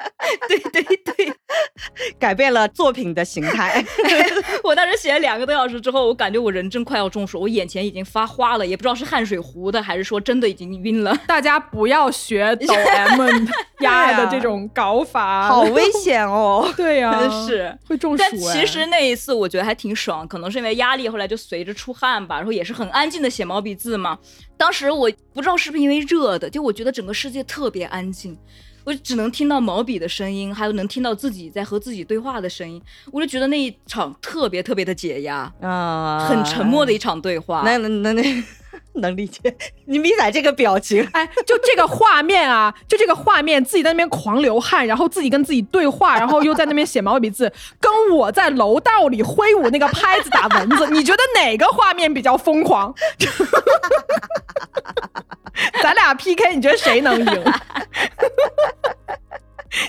[0.48, 1.32] 对 对对，
[2.18, 3.84] 改变了作品的形态。
[4.62, 11.16] 我当时写了两个多小时之后，我感觉我人真快要中暑，我眼前已经发花了，也不知道是汗水糊的，还是说真的已经晕了。
[11.26, 13.46] 大家不要学抖 M
[13.80, 16.72] 压的这种搞法，好危险哦！
[16.76, 17.12] 对呀、
[17.46, 18.52] 是会中暑、但哎。
[18.52, 24.18] 其实那一次我觉得还挺爽，可能是因为压力，后来就随着出汗吧，然后也是很安静的写毛笔字嘛。
[24.62, 28.38] 当时我不知道是不是因为热的，就我觉得整个世界特别安静，
[28.84, 37.62] 我只能听到毛笔的声音，还有能听到自己在和自己对话的声音，我就觉得那一场特别特别的解压，啊，很沉默的一场对话。
[37.64, 38.22] 那那那那
[38.94, 39.40] 能理解。
[39.86, 52.94] 你咪仔这个表情，哎，就这个画面啊， 就这个画面，自己在那边狂流汗，然后自己跟自己对话，然后又在那边写毛笔字， 跟我在楼道里挥舞那个拍子打蚊子， 你觉得哪个画面比较疯狂？
[55.82, 57.44] 咱俩 PK，你觉得谁能赢？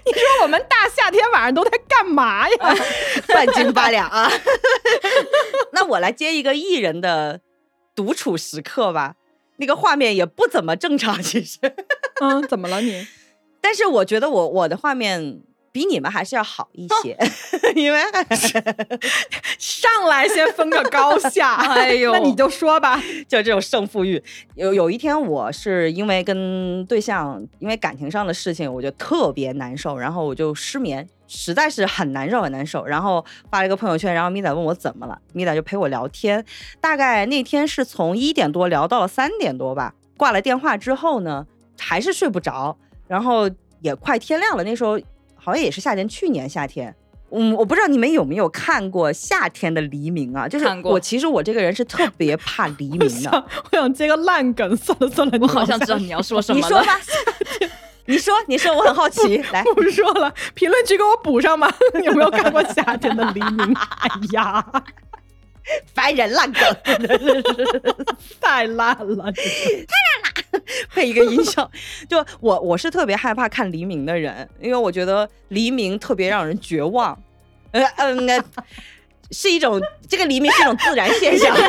[0.05, 2.75] 你说我们大夏天晚上都在干嘛呀？
[3.27, 4.31] 半斤八两啊！
[5.73, 7.41] 那我来接一个艺人的
[7.95, 9.15] 独处时刻吧。
[9.57, 11.59] 那个画面也不怎么正常，其实，
[12.21, 13.05] 嗯，怎么了你？
[13.61, 15.39] 但是我觉得我我的画面
[15.71, 17.17] 比你们还是要好一些，
[17.75, 17.99] 因为
[19.57, 21.55] 上来先分个高下。
[21.55, 23.01] 哎呦那你就说吧。
[23.27, 24.21] 就这种胜负欲。
[24.55, 32.85] 有有一天，我是因为跟对象因为感情上的事情，我就特别难受，然后我就失眠，实在是很难受很难受。
[32.85, 36.45] 然后发了一个朋友圈，然后米仔问我怎么了，米仔就陪我聊天。
[36.79, 39.95] 大概那天是从一点多聊到了三点多吧。
[40.15, 41.45] 挂了电话之后呢，
[41.79, 42.77] 还是睡不着，
[43.07, 43.49] 然后
[43.81, 44.63] 也快天亮了。
[44.63, 44.99] 那时候
[45.35, 46.95] 好像也是夏天，去年夏天。
[47.35, 50.47] 嗯，我不知道你们有没有看过夏天的黎明啊？
[50.47, 53.09] 就是我其实我这个人是特别怕黎明的。
[53.09, 53.33] 想，
[53.71, 56.67] 我想接个烂梗，算了算了， 我好像知道你要说什么了。
[56.67, 56.99] 你说吧，
[58.05, 59.37] 你说，你说，我很好奇。
[59.51, 61.73] 来，不说了，评论区给我补上吧。
[61.93, 63.73] 你 有没有看过夏天的黎明？
[64.01, 64.65] 哎呀，
[65.93, 66.61] 烦人烂梗，
[68.41, 69.31] 太烂了！
[69.31, 71.69] 太烂了配一个音效。
[72.09, 77.17] 就我，我是特别害怕看黎明的人，因为我觉得黎明特别让人绝望。
[77.71, 78.43] 呃嗯，那
[79.31, 81.55] 是一种这个黎明是一种自然现象。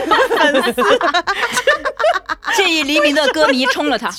[2.56, 4.12] 建议黎明的歌迷冲了他。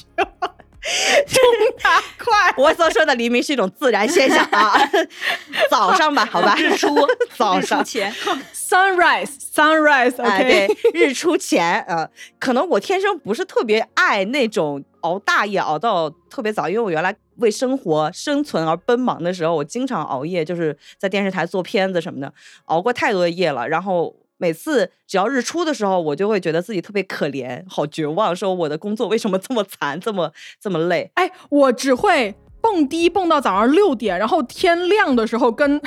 [1.81, 4.73] 大快，我所说的黎明是一种自然现象啊。
[5.69, 6.95] 早上吧，好吧，日出，
[7.35, 7.83] 早上。
[7.83, 8.11] 前
[8.53, 12.09] ，sunrise sunrise，OK，、哎，对，日出前，呃，
[12.39, 22.33] 可能我天生不是特别爱那种熬大夜熬到特别早，因为我原来为生活生存而奔忙的时候，我经常熬夜，就是在电视台做片子什么的，
[22.65, 23.67] 熬过太多的夜了。
[23.67, 30.31] 然后每次只要日出的时候，我就会觉得自己特别可怜，好绝望，说我的工作为什么这么惨，这么
[30.61, 31.11] 这么累？
[31.15, 35.79] 哎，我只会蹦迪蹦到早上六点，然后天亮的时候跟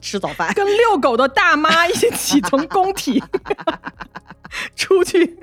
[0.00, 0.52] 吃早饭。
[0.54, 3.22] 跟遛狗的大妈一起从工体
[4.76, 5.38] 出去。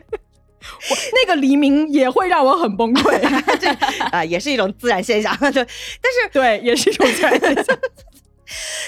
[0.90, 3.18] 我那个黎明也会让我很崩溃，
[4.12, 5.36] 啊、也是一种自然现象。
[5.38, 7.78] 就但是对，也是一种自然现象。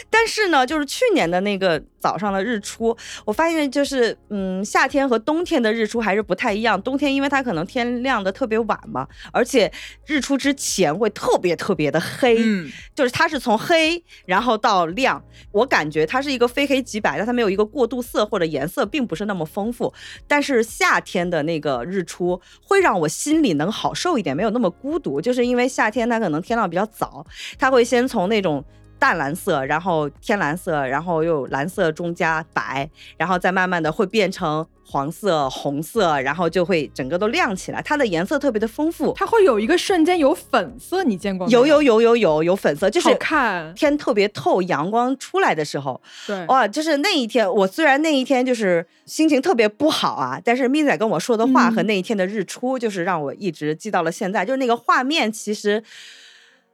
[0.09, 2.95] 但是呢，就是去年的那个早上的日出，
[3.25, 6.81] 我发现就是，嗯，夏天和冬天的日出还是不太一样。
[6.81, 9.71] 冬天因为它可能天亮的特别晚嘛，而且
[10.05, 19.93] 日出之前会特别特别的黑，嗯，就是它是从黑然后到亮，我感觉它是一个非黑即白，但它没有一个过渡色或者颜色并不是那么丰富。
[20.27, 27.25] 但是夏天的那个日出会让我心里能好受一点，没有那么孤独，就是因为夏天它可能天亮比较早，
[27.59, 28.63] 它会先从那种。
[29.01, 32.87] 淡蓝色，然后天蓝色，然后又蓝色中加白，
[33.17, 37.81] 然后再慢慢的会变成黄色、红色，然后就会整个都亮起来。
[37.81, 41.51] 它的颜色特别的丰富，它会有一个瞬间有粉色，你见过吗？
[41.51, 51.87] 有有有有有有粉色，就是看，天特别透，阳光出来的时候，对，哇，就是那一天，我虽然那一天就是心情特别不好啊，但是咪仔跟我说的话和嗯。
[51.87, 54.45] 那一天的日出，就是让我一直记到了现在。
[54.45, 55.83] 就是那个画面，其实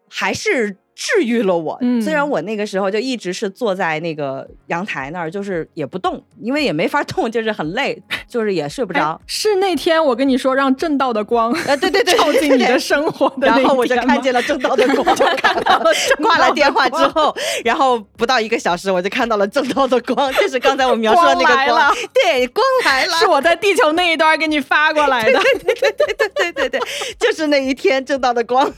[0.09, 1.78] 还是治愈了我。
[1.82, 9.22] 嗯虽然我那个时候就一直是坐在那个阳台那儿，就是也不动，因为也没法动，就是很累，就是也睡不哎着。
[9.28, 15.91] 是那天我跟你说让正道的光呃，对对对， 照进你的生活的然后我就看见了正道的光， 就看到了
[16.24, 25.39] 挂了电话之后，然后不到一个小时，我就看到了正道的光，就是刚才我描述的那个 光光来了，对，光来了，是我在地球那一端给你发过来的。
[25.39, 26.82] 对对对对对对对，
[27.20, 28.74] 就是那一天正道的光。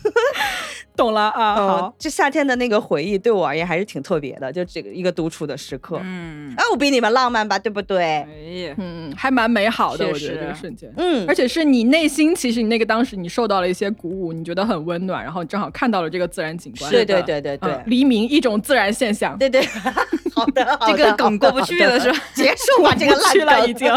[0.99, 1.55] 懂了啊。
[1.57, 5.99] 嗯好，，这夏天的那个回忆对我而言还是挺特别的，就这个一个独处的时刻。
[6.03, 8.03] 嗯，啊，我比你们浪漫吧，对不对？
[8.03, 8.25] 哎
[8.67, 10.91] 呀，嗯，还蛮美好的，确我觉得这个瞬间。
[10.97, 16.91] 嗯而，且是你内心，其实你那个当时你受到了一些鼓舞，你觉得很温暖，然后正好看到了这个自然景观。
[16.91, 19.37] 对对对对对嗯，黎明一种自然现象。
[19.37, 19.61] 对对，
[20.35, 22.19] 好的， 好这个梗过不去了是吧？
[22.33, 23.87] 结束吧，这个烂去了梗已经，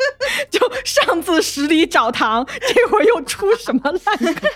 [0.50, 4.50] 就上次十里找糖，这会儿又出什么烂梗？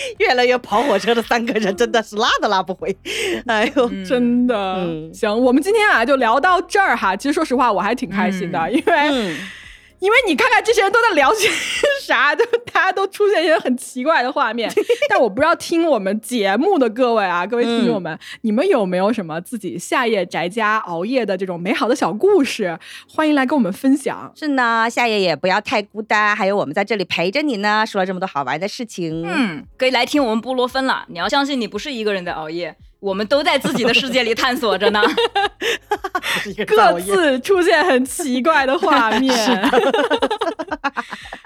[0.18, 2.96] 越来越跑火车的三个人真的是拉都拉不回。
[3.46, 5.10] 哎呦，真的，嗯。
[5.12, 7.14] 行，我们今天啊就聊到这儿哈。
[7.16, 8.72] 其实说实话，我还挺开心的，嗯。
[8.72, 9.36] 因为、嗯，
[10.00, 11.48] 因为你看看这些人都在聊些
[12.02, 14.72] 啥，就大家都出现一些很奇怪的画面。
[15.08, 22.78] 但我不知道听我们节目的各位啊，各位听众们，你们有没有什么自己夏夜宅家熬夜的这种美好的小故事？
[23.08, 24.32] 欢迎来跟我们分享。
[24.34, 27.84] 是呢，夏夜也不要太孤单，还有我们在这里陪着你呢。
[27.86, 31.04] 说了这么多好玩的事情，嗯，可以来听我们布洛芬了。
[31.08, 35.02] 你要相信，你不是一个人在熬夜，我们都在自己的世界里探索着呢。
[36.66, 39.34] 各自出现很奇怪的画面。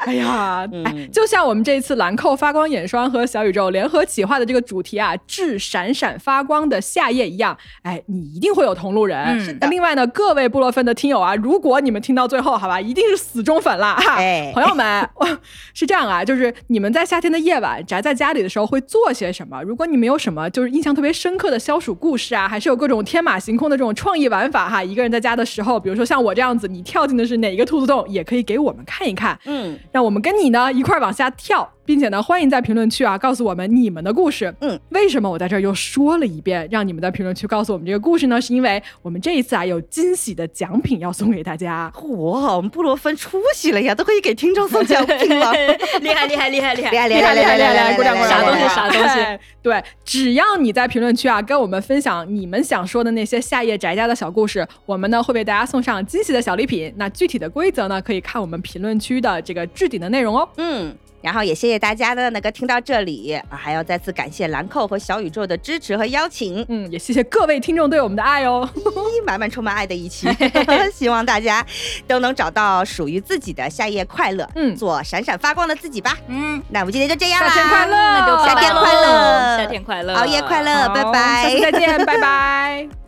[0.08, 9.58] 哎呀，嗯哎，就像我们这一次兰蔻发光眼霜和小宇宙联合企划的这个主题啊，致闪闪发光的夏夜一样，哎，你一定会有同路人。
[9.60, 14.16] 那另外呢，各位布洛芬的听友啊，如果你们听到最后，好吧，一定是死忠粉啦哈。
[14.16, 15.08] 哎 朋友们，
[15.72, 19.62] 是这样啊，就是你们在夏天的夜晚宅在家里的时候会做些什么？
[19.62, 31.72] 如果你们有什么就是印象特别深刻的消暑故事啊，还是有各种天马行空的这种创意玩法哈，一个人在家的时候，比如说像我这样子，你跳进的是哪一个兔子洞，也可以给我们看一看，嗯，让我们跟你呢一块往下跳。
[31.84, 34.54] 并且呢，欢迎在评论区啊告诉我们你们的故事。
[34.60, 38.40] 嗯，为什么我在这儿又说了一遍，让你们在评论区告诉我们这个故事呢？
[38.40, 41.92] 是因为我们这一次啊有惊喜的奖品要送给大家。
[41.94, 45.52] 哇，我们布洛芬出息了呀，都可以给听众送奖品了，
[46.00, 46.90] 厉害厉害厉害厉害！
[46.90, 47.84] 厉害厉厉害厉害厉害！
[47.84, 48.30] 害鼓掌鼓掌！
[48.30, 56.92] 啥东西鼓掌啥东西哎对，只要你在评论区啊跟我们分享你们想说的那些夏夜宅家的小故事，我们呢会为大家送上惊喜的小礼品。
[56.96, 60.48] 那具体的规则呢，可以看我们评论区的这个置顶的内容哦。
[60.56, 60.94] 嗯。
[61.24, 68.68] 然后也谢谢大家的那个听到这里，啊还要再次感谢兰蔻和小宇宙的支持和邀请，嗯，也谢谢各位听众对我们的爱哦。
[69.24, 70.28] 满满充满爱的一期，
[70.92, 71.64] 希望大家
[72.06, 74.76] 都能找到属于自己的夏夜快乐，嗯。
[74.76, 76.18] 做闪闪发光的自己吧。
[76.28, 77.96] 嗯，那我们今天就这样啦，夏天快乐。
[77.96, 79.56] 那就夏天快乐。
[79.56, 83.03] 夏天快乐，熬夜快乐，拜拜，下次再见，拜拜。